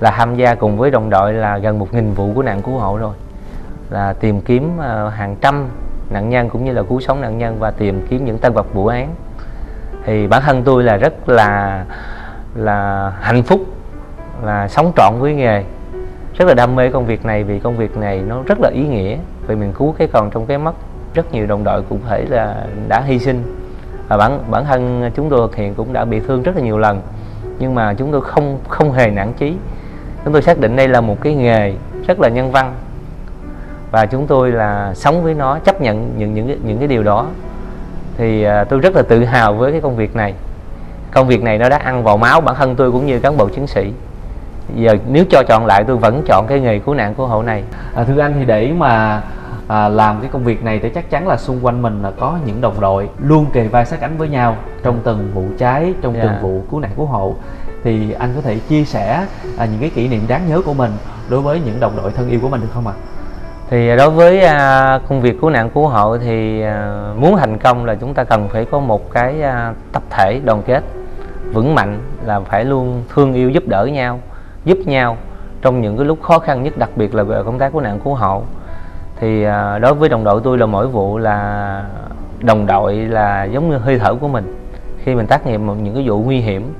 là 0.00 0.10
tham 0.10 0.36
gia 0.36 0.54
cùng 0.54 0.76
với 0.78 0.90
đồng 0.90 1.10
đội 1.10 1.32
là 1.32 1.58
gần 1.58 1.78
một 1.78 1.94
nghìn 1.94 2.14
vụ 2.14 2.32
cứu 2.34 2.42
nạn 2.42 2.62
cứu 2.62 2.78
hộ 2.78 2.96
rồi. 2.96 3.14
Là 3.90 4.12
tìm 4.12 4.40
kiếm 4.40 4.72
ờ, 4.78 5.08
hàng 5.08 5.36
trăm 5.40 5.68
nạn 6.10 6.28
nhân 6.28 6.48
cũng 6.48 6.64
như 6.64 6.72
là 6.72 6.82
cứu 6.82 7.00
sống 7.00 7.20
nạn 7.20 7.38
nhân 7.38 7.58
và 7.58 7.70
tìm 7.70 8.06
kiếm 8.08 8.24
những 8.24 8.38
tăng 8.38 8.54
vật 8.54 8.74
vụ 8.74 8.86
án. 8.86 9.14
Thì 10.04 10.26
bản 10.26 10.42
thân 10.42 10.62
tôi 10.62 10.82
là 10.82 10.96
rất 10.96 11.28
là 11.28 11.84
là 12.54 13.10
hạnh 13.20 13.42
phúc, 13.42 13.60
là 14.44 14.68
sống 14.68 14.92
trọn 14.96 15.14
với 15.20 15.34
nghề. 15.34 15.64
Rất 16.34 16.48
là 16.48 16.54
đam 16.54 16.76
mê 16.76 16.90
công 16.90 17.06
việc 17.06 17.24
này 17.24 17.44
vì 17.44 17.58
công 17.58 17.76
việc 17.76 17.96
này 17.96 18.22
nó 18.28 18.42
rất 18.46 18.58
là 18.60 18.70
ý 18.74 18.82
nghĩa 18.82 19.16
vì 19.46 19.54
mình 19.54 19.72
cứu 19.72 19.94
cái 19.98 20.08
còn 20.08 20.30
trong 20.30 20.46
cái 20.46 20.58
mất 20.58 20.74
rất 21.14 21.32
nhiều 21.32 21.46
đồng 21.46 21.64
đội 21.64 21.82
cũng 21.82 22.00
thể 22.08 22.24
là 22.28 22.66
đã 22.88 23.00
hy 23.00 23.18
sinh. 23.18 23.42
Và 24.08 24.16
bản 24.16 24.44
bản 24.50 24.64
thân 24.64 25.10
chúng 25.14 25.30
tôi 25.30 25.40
thực 25.40 25.56
hiện 25.56 25.74
cũng 25.74 25.92
đã 25.92 26.04
bị 26.04 26.20
thương 26.20 26.42
rất 26.42 26.56
là 26.56 26.62
nhiều 26.62 26.78
lần. 26.78 27.00
Nhưng 27.58 27.74
mà 27.74 27.94
chúng 27.94 28.12
tôi 28.12 28.20
không 28.20 28.58
không 28.68 28.92
hề 28.92 29.10
nản 29.10 29.32
chí 29.32 29.56
chúng 30.28 30.32
tôi 30.32 30.42
xác 30.42 30.58
định 30.58 30.76
đây 30.76 30.88
là 30.88 31.00
một 31.00 31.16
cái 31.20 31.34
nghề 31.34 31.74
rất 32.06 32.20
là 32.20 32.28
nhân 32.28 32.52
văn. 32.52 32.74
Và 33.90 34.06
chúng 34.06 34.26
tôi 34.26 34.52
là 34.52 34.94
sống 34.94 35.22
với 35.22 35.34
nó 35.34 35.58
chấp 35.58 35.80
nhận 35.80 36.12
những 36.18 36.34
những 36.34 36.60
những 36.64 36.78
cái 36.78 36.88
điều 36.88 37.02
đó. 37.02 37.26
Thì 38.16 38.42
à, 38.42 38.64
tôi 38.64 38.80
rất 38.80 38.96
là 38.96 39.02
tự 39.02 39.24
hào 39.24 39.54
với 39.54 39.72
cái 39.72 39.80
công 39.80 39.96
việc 39.96 40.16
này. 40.16 40.34
Công 41.10 41.26
việc 41.26 41.42
này 41.42 41.58
nó 41.58 41.68
đã 41.68 41.76
ăn 41.76 42.04
vào 42.04 42.16
máu 42.16 42.40
bản 42.40 42.54
thân 42.54 42.76
tôi 42.76 42.92
cũng 42.92 43.06
như 43.06 43.20
cán 43.20 43.36
bộ 43.36 43.48
chiến 43.48 43.66
sĩ. 43.66 43.92
Giờ 44.74 44.96
nếu 45.08 45.24
cho 45.30 45.42
chọn 45.48 45.66
lại 45.66 45.84
tôi 45.84 45.96
vẫn 45.96 46.22
chọn 46.26 46.46
cái 46.46 46.60
nghề 46.60 46.78
cứu 46.78 46.94
nạn 46.94 47.14
cứu 47.14 47.26
hộ 47.26 47.42
này. 47.42 47.62
À, 47.94 48.04
thưa 48.04 48.20
anh 48.20 48.34
thì 48.38 48.44
để 48.44 48.72
mà 48.78 49.22
à, 49.68 49.88
làm 49.88 50.20
cái 50.20 50.30
công 50.32 50.44
việc 50.44 50.64
này 50.64 50.78
thì 50.82 50.90
chắc 50.90 51.10
chắn 51.10 51.28
là 51.28 51.36
xung 51.36 51.66
quanh 51.66 51.82
mình 51.82 52.02
là 52.02 52.10
có 52.20 52.38
những 52.46 52.60
đồng 52.60 52.80
đội 52.80 53.08
luôn 53.18 53.46
kề 53.52 53.68
vai 53.68 53.86
sát 53.86 54.00
cánh 54.00 54.18
với 54.18 54.28
nhau 54.28 54.56
trong 54.82 55.00
từng 55.04 55.30
vụ 55.34 55.44
cháy 55.58 55.94
trong 56.02 56.14
yeah. 56.14 56.24
từng 56.24 56.34
dạ. 56.34 56.42
vụ 56.42 56.62
cứu 56.70 56.80
nạn 56.80 56.90
cứu 56.96 57.06
hộ 57.06 57.36
thì 57.84 58.12
anh 58.12 58.32
có 58.34 58.40
thể 58.40 58.58
chia 58.58 58.84
sẻ 58.84 59.26
à, 59.58 59.66
những 59.66 59.80
cái 59.80 59.90
kỷ 59.90 60.08
niệm 60.08 60.22
đáng 60.28 60.48
nhớ 60.48 60.62
của 60.64 60.74
mình 60.74 60.90
đối 61.28 61.40
với 61.40 61.60
những 61.64 61.80
đồng 61.80 61.96
đội 61.96 62.12
thân 62.12 62.28
yêu 62.28 62.40
của 62.42 62.48
mình 62.48 62.60
được 62.60 62.68
không 62.74 62.86
ạ? 62.86 62.92
À? 62.96 63.02
Thì 63.70 63.96
đối 63.96 64.10
với 64.10 64.40
à, 64.40 65.00
công 65.08 65.20
việc 65.20 65.40
cứu 65.40 65.50
nạn 65.50 65.70
cứu 65.70 65.88
hộ 65.88 66.18
thì 66.18 66.62
à, 66.62 67.04
muốn 67.16 67.36
thành 67.36 67.58
công 67.58 67.84
là 67.84 67.94
chúng 67.94 68.14
ta 68.14 68.24
cần 68.24 68.48
phải 68.48 68.64
có 68.64 68.80
một 68.80 69.10
cái 69.12 69.42
à, 69.42 69.74
tập 69.92 70.02
thể 70.10 70.40
đoàn 70.44 70.62
kết 70.66 70.82
vững 71.52 71.74
mạnh 71.74 71.98
là 72.24 72.40
phải 72.40 72.64
luôn 72.64 73.02
thương 73.14 73.32
yêu 73.32 73.50
giúp 73.50 73.62
đỡ 73.66 73.86
nhau, 73.86 74.20
giúp 74.64 74.78
nhau 74.86 75.16
trong 75.62 75.80
những 75.80 75.96
cái 75.96 76.06
lúc 76.06 76.22
khó 76.22 76.38
khăn 76.38 76.62
nhất 76.62 76.78
đặc 76.78 76.90
biệt 76.96 77.14
là 77.14 77.22
về 77.22 77.42
công 77.44 77.58
tác 77.58 77.72
cứu 77.72 77.80
nạn 77.80 78.00
cứu 78.04 78.14
hộ. 78.14 78.42
Thì 79.20 79.44
à, 79.44 79.78
đối 79.78 79.94
với 79.94 80.08
đồng 80.08 80.24
đội 80.24 80.40
tôi 80.44 80.58
là 80.58 80.66
mỗi 80.66 80.88
vụ 80.88 81.18
là 81.18 81.82
đồng 82.40 82.66
đội 82.66 82.94
là 82.94 83.44
giống 83.44 83.70
như 83.70 83.76
hơi 83.76 83.98
thở 83.98 84.14
của 84.14 84.28
mình 84.28 84.54
khi 85.04 85.14
mình 85.14 85.26
tác 85.26 85.46
nghiệm 85.46 85.84
những 85.84 85.94
cái 85.94 86.08
vụ 86.08 86.22
nguy 86.22 86.40
hiểm 86.40 86.74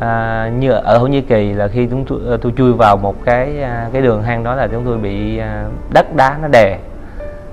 à, 0.00 0.50
như 0.58 0.70
ở 0.70 0.98
Thổ 0.98 1.06
Nhĩ 1.06 1.20
Kỳ 1.20 1.52
là 1.52 1.68
khi 1.68 1.86
chúng 1.86 2.04
tôi, 2.04 2.20
ờ, 2.26 2.36
tôi 2.36 2.52
chui 2.56 2.72
vào 2.72 2.96
một 2.96 3.24
cái 3.24 3.62
à, 3.62 3.88
cái 3.92 4.02
đường 4.02 4.22
hang 4.22 4.44
đó 4.44 4.54
là 4.54 4.66
chúng 4.66 4.84
tôi 4.84 4.98
bị 4.98 5.38
à, 5.38 5.64
đất 5.90 6.16
đá 6.16 6.36
nó 6.42 6.48
đè. 6.48 6.78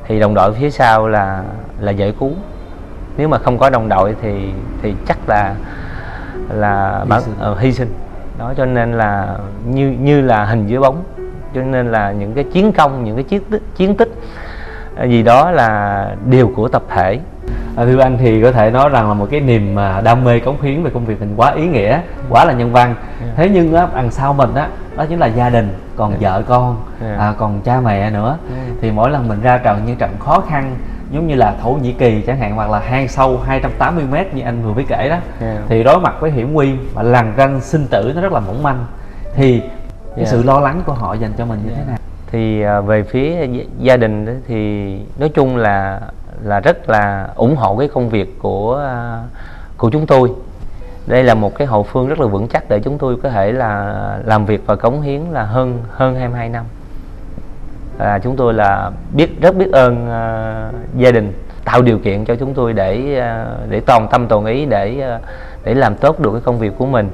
Thì 0.06 0.20
đồng 0.20 0.34
đội 0.34 0.54
phía 0.54 0.70
sau 0.70 1.08
là 1.08 1.44
là 1.80 1.92
giải 1.92 2.14
cứu 2.20 2.32
nếu 3.18 3.28
mà 3.28 3.38
không 3.38 3.58
có 3.58 3.70
đồng 3.70 3.90
đội 3.90 4.16
thì 4.22 4.50
thì 4.82 4.96
chắc 5.08 5.18
là 5.28 5.56
là 6.50 7.06
hy, 7.10 7.22
sinh. 7.22 7.34
Uh, 7.52 7.60
hy 7.60 7.72
sinh. 7.72 7.94
Đó 8.40 8.54
cho 8.58 8.66
nên 8.66 8.94
là 8.94 9.38
như 9.66 9.96
như 10.00 10.22
là 10.22 10.46
hình 10.46 10.68
dưới 10.68 10.80
bóng. 10.80 11.04
Cho 11.56 11.62
nên 11.62 11.92
là 11.92 12.12
những 12.12 12.34
cái 12.34 12.44
chiến 12.44 12.72
công 12.72 13.04
những 13.04 13.16
cái 13.16 13.24
chiến 13.24 13.42
tích 13.50 13.62
chiến 13.76 13.96
tích 13.96 14.10
gì 15.08 15.24
đó 15.24 15.52
là 15.52 16.06
điều 16.26 16.52
của 16.56 16.68
tập 16.68 16.84
thể 16.90 17.20
à, 17.78 17.86
thưa 17.86 18.00
anh 18.00 18.18
thì 18.18 18.42
có 18.42 18.52
thể 18.52 18.72
nói 18.72 18.90
rằng 18.90 19.08
là 19.08 19.14
một 19.14 19.28
cái 19.32 19.40
niềm 19.40 19.76
mà 19.76 20.02
đam 20.02 20.24
mê 20.24 20.40
cống 20.40 20.62
hiến 20.62 20.84
về 20.84 20.92
công 20.94 21.06
việc 21.06 21.20
mình 21.20 21.34
quá 21.38 21.52
ý 21.52 21.68
nghĩa 21.68 22.02
quá 22.30 22.46
là 22.46 22.54
nhân 22.54 22.72
văn. 22.72 22.96
Thế 23.36 23.50
nhưng 23.50 23.76
á 23.76 23.88
đằng 23.96 24.12
sau 24.12 24.34
mình 24.34 24.56
á 24.56 24.68
đó 24.98 25.06
chính 25.10 25.20
là 25.20 25.28
gia 25.28 25.50
đình 25.50 25.70
còn 25.96 26.14
vợ 26.20 26.44
con 26.48 26.78
à, 27.18 27.34
còn 27.38 27.62
cha 27.62 27.82
mẹ 27.82 28.10
nữa. 28.10 28.38
Thì 28.82 28.92
mỗi 28.92 29.10
lần 29.10 29.28
mình 29.28 29.42
ra 29.42 29.58
trận 29.58 29.82
những 29.86 29.96
trận 29.96 30.12
khó 30.20 30.44
khăn 30.50 30.78
giống 31.12 31.28
như 31.28 31.36
là 31.36 31.56
Thổ 31.62 31.70
Nhĩ 31.72 31.92
Kỳ 31.92 32.22
chẳng 32.22 32.38
hạn 32.38 32.56
hoặc 32.56 32.70
là 32.70 32.80
hang 32.80 33.08
sâu 33.08 33.40
280 33.46 34.04
m 34.12 34.38
như 34.38 34.44
anh 34.44 34.64
vừa 34.64 34.74
mới 34.74 34.86
kể 34.88 35.10
đó 35.10 35.18
thì 35.70 35.84
đối 35.84 36.00
mặt 36.00 36.16
với 36.20 36.32
hiểm 36.32 36.54
nguy 36.54 36.74
và 36.94 37.04
lằn 37.04 37.34
ranh 37.38 37.62
sinh 37.62 37.88
tử 37.88 38.12
nó 38.16 38.22
rất 38.22 38.32
là 38.32 38.40
mỏng 38.40 38.64
manh 38.64 38.86
thì 39.36 39.62
cái 40.16 40.26
sự 40.26 40.44
lo 40.44 40.60
lắng 40.60 40.82
của 40.86 40.94
họ 40.94 41.14
dành 41.14 41.32
cho 41.38 41.46
mình 41.46 41.60
như 41.66 41.72
thế 41.76 41.82
nào? 41.88 41.98
Thì 42.32 42.62
à, 42.62 42.82
về 42.82 43.04
phía 43.04 43.48
gia 43.80 43.98
đình 43.98 44.42
thì 44.48 44.92
nói 45.20 45.30
chung 45.30 45.58
là 45.58 46.00
là 46.44 46.60
rất 46.60 46.90
là 46.90 47.30
ủng 47.36 47.56
hộ 47.56 47.78
cái 47.78 47.88
công 47.88 48.10
việc 48.10 48.40
của 48.40 48.78
à, 48.78 49.24
của 49.78 49.90
chúng 49.90 50.06
tôi. 50.08 50.32
Đây 51.08 51.24
là 51.24 51.34
một 51.34 51.56
cái 51.56 51.68
hậu 51.68 51.84
phương 51.84 52.08
rất 52.08 52.20
là 52.20 52.28
vững 52.28 52.48
chắc 52.48 52.70
để 52.70 52.80
chúng 52.80 52.98
tôi 52.98 53.18
có 53.24 53.30
thể 53.30 53.52
là 53.52 53.96
làm 54.26 54.46
việc 54.46 54.62
và 54.66 54.76
cống 54.76 55.02
hiến 55.02 55.22
là 55.32 55.44
hơn 55.44 55.84
hơn 55.90 56.16
22 56.16 56.50
năm. 56.50 56.66
À, 57.98 58.20
chúng 58.24 58.36
tôi 58.36 58.54
là 58.54 58.92
biết 59.14 59.42
rất 59.42 59.56
biết 59.56 59.72
ơn 59.72 60.10
à, 60.10 60.72
gia 60.96 61.12
đình 61.12 61.34
tạo 61.66 61.82
điều 61.82 62.00
kiện 62.00 62.26
cho 62.26 62.36
chúng 62.36 62.54
tôi 62.54 62.74
để 62.74 63.20
à, 63.20 63.46
để 63.70 63.80
toàn 63.80 64.08
tâm 64.08 64.28
toàn 64.28 64.46
ý 64.46 64.66
để 64.66 65.02
à, 65.02 65.20
để 65.64 65.74
làm 65.74 65.96
tốt 65.96 66.20
được 66.20 66.32
cái 66.34 66.42
công 66.46 66.60
việc 66.60 66.74
của 66.78 66.86
mình. 66.86 67.10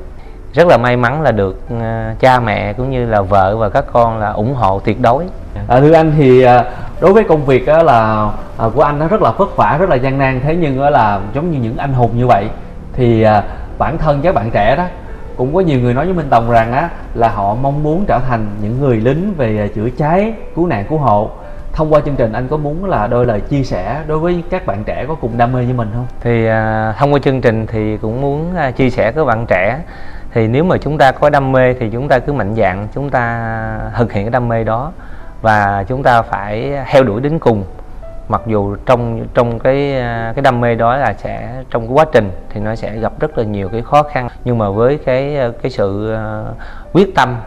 Rất 0.53 0.68
là 0.68 0.77
may 0.77 0.98
mắn 0.98 1.22
là 1.22 1.32
được 1.32 1.60
à, 1.82 2.15
cha 2.20 2.39
mẹ 2.39 2.74
cũng 2.74 2.92
như 2.92 3.06
là 3.06 3.22
vợ 3.22 3.58
và 3.58 3.70
các 3.70 3.86
con 3.94 4.20
là 4.20 4.30
ủng 4.30 4.53
hộ 4.53 4.80
tuyệt 4.80 5.01
đối. 5.01 5.25
À, 5.68 5.80
thưa 5.80 5.94
anh 5.94 6.13
thì 6.18 6.44
à, 6.44 6.65
đối 7.03 7.13
với 7.13 7.24
công 7.24 7.45
việc 7.45 7.67
là 7.67 8.29
à, 8.57 8.65
của 8.75 8.81
anh 8.81 9.00
nó 9.00 9.07
rất 9.07 9.22
là 9.22 9.31
vất 9.31 9.57
vả 9.57 9.77
rất 9.79 9.89
là 9.89 9.95
gian 9.95 10.17
nan 10.17 10.39
thế 10.43 10.55
nhưng 10.55 10.81
là 10.81 11.19
giống 11.33 11.51
như 11.51 11.60
những 11.60 11.77
anh 11.77 11.93
hùng 11.93 12.17
như 12.17 12.27
vậy 12.27 12.50
thì 12.93 13.24
à, 13.24 13.43
bản 13.77 13.98
thân 13.98 14.22
các 14.22 14.36
bạn 14.36 14.51
trẻ 14.51 14.75
đó 14.75 14.83
cũng 15.38 15.53
có 15.53 15.60
nhiều 15.60 15.79
người 15.79 15.93
nói 15.93 16.05
với 16.05 16.13
Minh 16.13 16.27
Tòng 16.29 16.51
rằng 16.51 16.72
á 16.72 16.89
là 17.13 17.29
họ 17.29 17.55
mong 17.55 17.83
muốn 17.83 18.05
trở 18.07 18.19
thành 18.19 18.45
những 18.62 18.79
người 18.79 18.98
lính 18.98 19.33
về 19.38 19.69
chữa 19.75 19.89
cháy 19.98 20.33
cứu 20.55 20.67
nạn 20.67 20.86
cứu 20.89 20.98
hộ. 20.98 21.29
Thông 21.74 21.93
qua 21.93 22.01
chương 22.05 22.15
trình 22.15 22.33
anh 22.33 22.48
có 22.48 22.57
muốn 22.57 22.86
là 22.86 23.07
đôi 23.07 23.25
lời 23.25 23.41
chia 23.41 23.63
sẻ 23.63 24.01
đối 24.07 24.19
với 24.19 24.43
các 24.50 24.65
bạn 24.65 24.83
trẻ 24.83 25.05
có 25.07 25.15
cùng 25.15 25.38
đam 25.38 25.53
mê 25.53 25.65
như 25.65 25.74
mình 25.74 25.89
không? 25.93 26.07
Thì 26.22 26.45
à, 26.48 26.93
thông 26.98 27.13
qua 27.13 27.19
chương 27.19 27.41
trình 27.41 27.67
thì 27.67 27.98
cũng 27.98 28.22
muốn 28.22 28.55
à, 28.55 28.72
chia 28.72 28.89
sẻ 28.89 29.12
với 29.12 29.25
bạn 29.25 29.45
trẻ. 29.48 29.79
Thì 30.33 30.48
nếu 30.48 30.63
mà 30.63 30.77
chúng 30.77 30.98
ta 30.98 31.12
có 31.12 31.29
đam 31.29 31.51
mê 31.51 31.74
thì 31.74 31.89
chúng 31.89 32.07
ta 32.07 32.19
cứ 32.19 32.33
mạnh 32.33 32.55
dạn 32.55 32.88
chúng 32.95 33.10
ta 33.10 33.50
thực 33.98 34.12
hiện 34.12 34.25
cái 34.25 34.31
đam 34.31 34.48
mê 34.48 34.63
đó 34.63 34.91
và 35.44 35.84
chúng 35.88 36.04
ta 36.04 36.22
phải 36.22 36.74
theo 36.92 37.04
đuổi 37.04 37.22
đến 37.22 37.40
cùng 37.40 37.64
mặc 38.28 38.42
dù 38.48 38.76
trong 38.86 39.28
trong 39.34 39.60
cái 39.60 40.00
à, 40.00 40.34
cái 40.36 40.42
đam 40.42 40.62
mê 40.62 40.76
đó 40.76 40.98
là 40.98 41.14
sẽ 41.14 41.64
trong 41.70 41.88
cái 41.88 41.94
quá 41.94 42.06
trình 42.14 42.32
thì 42.50 42.62
nó 42.62 42.76
sẽ 42.76 42.98
gặp 42.98 43.14
rất 43.20 43.38
là 43.38 43.44
nhiều 43.44 43.70
cái 43.70 43.82
khó 43.82 44.04
khăn 44.04 44.28
nhưng 44.46 44.58
mà 44.58 44.70
với 44.70 44.98
cái 45.06 45.38
à, 45.38 45.50
cái 45.62 45.72
sự 45.72 46.14
à, 46.14 46.44
quyết 46.94 47.16
tâm 47.16 47.38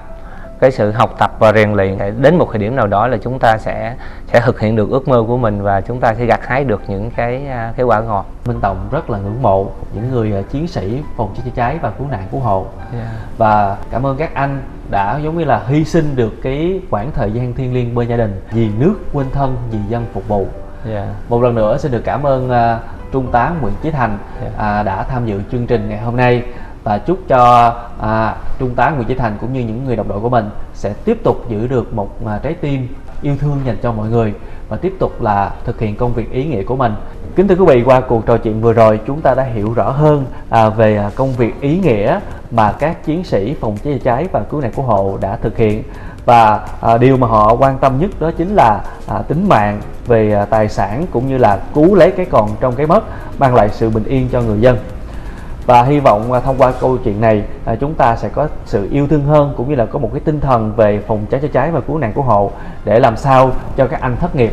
cái 0.61 0.71
sự 0.71 0.91
học 0.91 1.15
tập 1.19 1.31
và 1.39 1.53
rèn 1.53 1.73
luyện 1.73 1.99
đến 2.21 2.37
một 2.37 2.49
thời 2.51 2.59
điểm 2.59 2.77
nào 2.77 2.87
đó 2.87 3.07
là 3.07 3.17
chúng 3.17 3.39
ta 3.39 3.59
sẽ 3.59 3.95
sẽ 4.27 4.41
thực 4.41 4.61
hiện 4.61 4.77
được 4.77 4.91
ước 4.91 5.09
mơ 5.09 5.25
của 5.29 5.37
mình 5.37 5.63
và 5.63 5.81
chúng 5.81 6.01
ta 6.01 6.15
sẽ 6.15 6.25
gặt 6.25 6.41
hái 6.47 6.65
được 6.65 6.83
những 6.87 7.11
cái 7.11 7.43
cái 7.77 7.87
quả 7.87 8.01
ngọt. 8.01 8.27
Minh 8.47 8.61
Tòng 8.61 8.89
rất 8.91 9.11
là 9.11 9.19
ngưỡng 9.19 9.43
mộ 9.43 9.71
những 9.95 10.11
người 10.11 10.45
chiến 10.51 10.69
sĩ 10.69 11.03
phòng 11.17 11.33
cháy 11.37 11.43
chữa 11.45 11.51
cháy 11.55 11.79
và 11.83 11.91
cứu 11.91 12.07
nạn 12.11 12.23
cứu 12.31 12.41
hộ 12.41 12.67
Yeah. 12.93 13.07
và 13.39 13.77
cảm 13.91 14.07
ơn 14.07 14.17
các 14.17 14.35
anh 14.35 14.63
đã 14.91 15.19
giống 15.25 15.39
như 15.39 15.45
là 15.45 15.63
hy 15.69 15.85
sinh 15.85 16.17
được 16.17 16.33
cái 16.43 16.81
khoảng 16.91 17.11
thời 17.13 17.33
gian 17.33 17.55
thiêng 17.55 17.75
liêng 17.75 17.95
bên 17.95 18.09
gia 18.09 18.17
đình 18.17 18.41
vì 18.53 18.69
nước 18.79 18.95
quên 19.13 19.27
thân 19.33 19.57
vì 19.71 19.79
dân 19.89 20.07
phục 20.13 20.29
vụ 20.29 20.47
Yeah. 20.87 21.09
một 21.29 21.43
lần 21.43 21.55
nữa 21.55 21.79
xin 21.79 21.93
được 21.93 22.03
cảm 22.05 22.23
ơn 22.27 22.51
à, 22.51 22.79
trung 23.13 23.33
tá 23.33 23.53
Nguyễn 23.61 23.75
Chí 23.83 23.91
Thành 23.91 24.19
Dạ. 24.43 24.51
à, 24.59 24.83
đã 24.83 25.03
tham 25.03 25.27
dự 25.27 25.41
chương 25.53 25.67
trình 25.67 25.89
ngày 25.89 26.01
hôm 26.01 26.17
nay 26.17 26.43
và 26.85 26.99
chúc 26.99 27.19
cho 27.29 27.75
à, 28.01 28.37
trung 28.59 28.75
tá 28.75 28.91
Nguyễn 28.91 29.09
Chí 29.09 29.15
Thành 29.15 29.37
cũng 29.41 29.53
như 29.53 29.61
những 29.61 29.85
người 29.85 29.97
đồng 29.97 30.09
đội 30.09 30.21
của 30.21 30.29
mình 30.29 30.51
sẽ 30.75 30.95
tiếp 31.05 31.19
tục 31.25 31.45
giữ 31.49 31.67
được 31.67 31.95
một 31.95 32.27
à, 32.27 32.39
trái 32.43 32.55
tim 32.55 32.89
yêu 33.23 33.37
thương 33.41 33.61
dành 33.65 33.77
cho 33.83 33.93
mọi 33.93 34.09
người 34.09 34.35
và 34.69 34.77
tiếp 34.77 34.95
tục 34.99 35.23
là 35.23 35.51
thực 35.65 35.81
hiện 35.81 35.97
công 35.97 36.13
việc 36.13 36.33
ý 36.33 36.45
nghĩa 36.45 36.63
của 36.63 36.77
mình. 36.77 36.95
Kính 37.37 37.49
thưa 37.49 37.55
quý 37.55 37.65
vị, 37.67 37.83
qua 37.83 38.01
cuộc 38.01 38.27
trò 38.27 38.37
chuyện 38.37 38.61
vừa 38.61 38.73
rồi 38.73 39.01
chúng 39.07 39.21
ta 39.21 39.35
đã 39.35 39.43
hiểu 39.43 39.73
rõ 39.73 39.91
hơn 39.91 40.25
à, 40.51 40.69
về 40.69 40.97
à, 40.97 41.11
công 41.15 41.33
việc 41.33 41.61
ý 41.61 41.79
nghĩa 41.79 42.21
mà 42.51 42.73
các 42.73 43.05
chiến 43.05 43.25
sĩ 43.25 43.55
phòng 43.61 43.77
cháy 43.85 43.93
chữa 43.93 43.99
cháy 44.05 44.29
và 44.33 44.41
cứu 44.41 44.61
nạn 44.61 44.73
cứu 44.77 44.85
hộ 44.85 45.19
đã 45.21 45.37
thực 45.37 45.57
hiện. 45.57 45.83
Và 46.25 46.61
à, 46.81 46.99
điều 46.99 47.17
mà 47.17 47.27
họ 47.27 47.55
quan 47.55 47.79
tâm 47.79 47.99
nhất 47.99 48.11
đó 48.21 48.31
chính 48.39 48.55
là 48.55 48.81
à, 49.09 49.23
tính 49.29 49.49
mạng 49.49 49.81
về 50.07 50.33
à, 50.33 50.45
tài 50.45 50.69
sản 50.69 51.07
cũng 51.11 51.29
như 51.29 51.39
là 51.39 51.59
cứu 51.75 51.95
lấy 51.95 52.11
cái 52.11 52.27
còn 52.27 52.51
trong 52.61 52.75
cái 52.75 52.87
mất 52.87 53.01
mang 53.39 53.55
lại 53.55 53.69
sự 53.73 53.91
bình 53.91 54.05
yên 54.05 54.29
cho 54.33 54.43
người 54.43 54.61
dân. 54.61 54.79
Và 55.67 55.83
hy 55.83 56.01
vọng 56.01 56.33
à, 56.33 56.41
thông 56.41 56.57
qua 56.59 56.73
câu 56.81 56.99
chuyện 57.05 57.21
này 57.21 57.43
à, 57.65 57.75
chúng 57.75 57.95
ta 57.95 58.17
sẽ 58.17 58.29
có 58.29 58.49
sự 58.65 58.89
yêu 58.91 59.07
thương 59.07 59.25
hơn 59.25 59.55
cũng 59.57 59.69
như 59.69 59.75
là 59.75 59.87
có 59.87 59.99
một 59.99 60.11
cái 60.13 60.21
tinh 60.21 60.41
thần 60.41 60.73
về 60.77 61.01
phòng 61.07 61.27
cháy 61.31 61.41
chữa 61.41 61.49
cháy 61.49 61.71
và 61.71 61.81
cứu 61.81 61.99
nạn 61.99 62.13
cứu 62.13 62.25
hộ 62.25 62.51
để 62.85 63.01
làm 63.01 63.17
sao 63.17 63.51
cho 63.77 63.87
các 63.87 64.01
anh 64.01 64.17
thất 64.17 64.37
nghiệp 64.37 64.53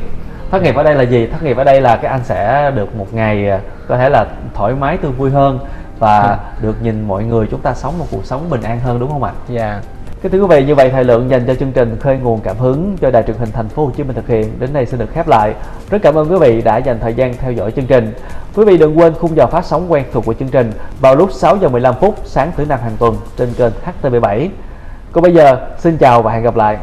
thất 0.53 0.63
nghiệp 0.63 0.75
ở 0.75 0.83
đây 0.83 0.95
là 0.95 1.03
gì 1.03 1.27
thất 1.27 1.43
nghiệp 1.43 1.57
ở 1.57 1.63
đây 1.63 1.81
là 1.81 1.95
các 1.95 2.09
anh 2.09 2.23
sẽ 2.23 2.71
được 2.75 2.95
một 2.95 3.13
ngày 3.13 3.49
à, 3.49 3.59
có 3.87 3.97
thể 3.97 4.09
là 4.09 4.25
thoải 4.53 4.73
mái 4.73 4.97
tươi 4.97 5.11
vui 5.11 5.31
hơn 5.31 5.59
và 5.99 6.39
được 6.61 6.75
nhìn 6.81 7.07
mọi 7.07 7.23
người 7.23 7.47
chúng 7.51 7.59
ta 7.59 7.73
sống 7.73 7.99
một 7.99 8.05
cuộc 8.11 8.25
sống 8.25 8.49
bình 8.49 8.61
an 8.61 8.79
hơn 8.79 8.99
đúng 8.99 9.11
không 9.11 9.23
ạ 9.23 9.31
Yeah. 9.49 9.83
Kính 10.21 10.31
thưa 10.31 10.41
quý 10.41 10.47
vị, 10.47 10.65
như 10.65 10.75
vậy 10.75 10.89
thời 10.89 11.03
lượng 11.03 11.29
dành 11.29 11.45
cho 11.47 11.55
chương 11.55 11.71
trình 11.71 11.97
khơi 11.99 12.17
nguồn 12.17 12.39
cảm 12.39 12.57
hứng 12.57 12.97
cho 13.01 13.11
đài 13.11 13.23
truyền 13.23 13.37
hình 13.37 13.51
thành 13.51 13.69
phố 13.69 13.85
Hồ 13.85 13.91
Chí 13.97 14.03
Minh 14.03 14.15
thực 14.15 14.27
hiện 14.27 14.59
đến 14.59 14.73
đây 14.73 14.85
xin 14.85 14.99
được 14.99 15.09
khép 15.13 15.27
lại. 15.27 15.53
Rất 15.89 16.01
cảm 16.01 16.15
ơn 16.15 16.31
quý 16.31 16.37
vị 16.39 16.61
đã 16.61 16.77
dành 16.77 16.99
thời 16.99 17.13
gian 17.13 17.33
theo 17.37 17.51
dõi 17.51 17.71
chương 17.71 17.85
trình. 17.85 18.13
Quý 18.55 18.65
vị 18.65 18.77
đừng 18.77 18.99
quên 18.99 19.13
khung 19.13 19.35
giờ 19.35 19.47
phát 19.47 19.65
sóng 19.65 19.91
quen 19.91 20.03
thuộc 20.13 20.25
của 20.25 20.33
chương 20.33 20.49
trình 20.49 20.71
vào 20.99 21.15
lúc 21.15 21.31
6 21.31 21.57
giờ 21.57 21.69
15 21.69 21.95
phút 22.01 22.15
sáng 22.23 22.51
thứ 22.57 22.65
năm 22.65 22.79
hàng 22.83 22.95
tuần 22.99 23.15
trên 23.37 23.53
kênh 23.57 23.73
HTV7. 24.01 24.49
Còn 25.11 25.21
bây 25.21 25.33
giờ, 25.33 25.57
xin 25.77 25.97
chào 25.97 26.21
và 26.21 26.31
hẹn 26.31 26.43
gặp 26.43 26.55
lại. 26.55 26.77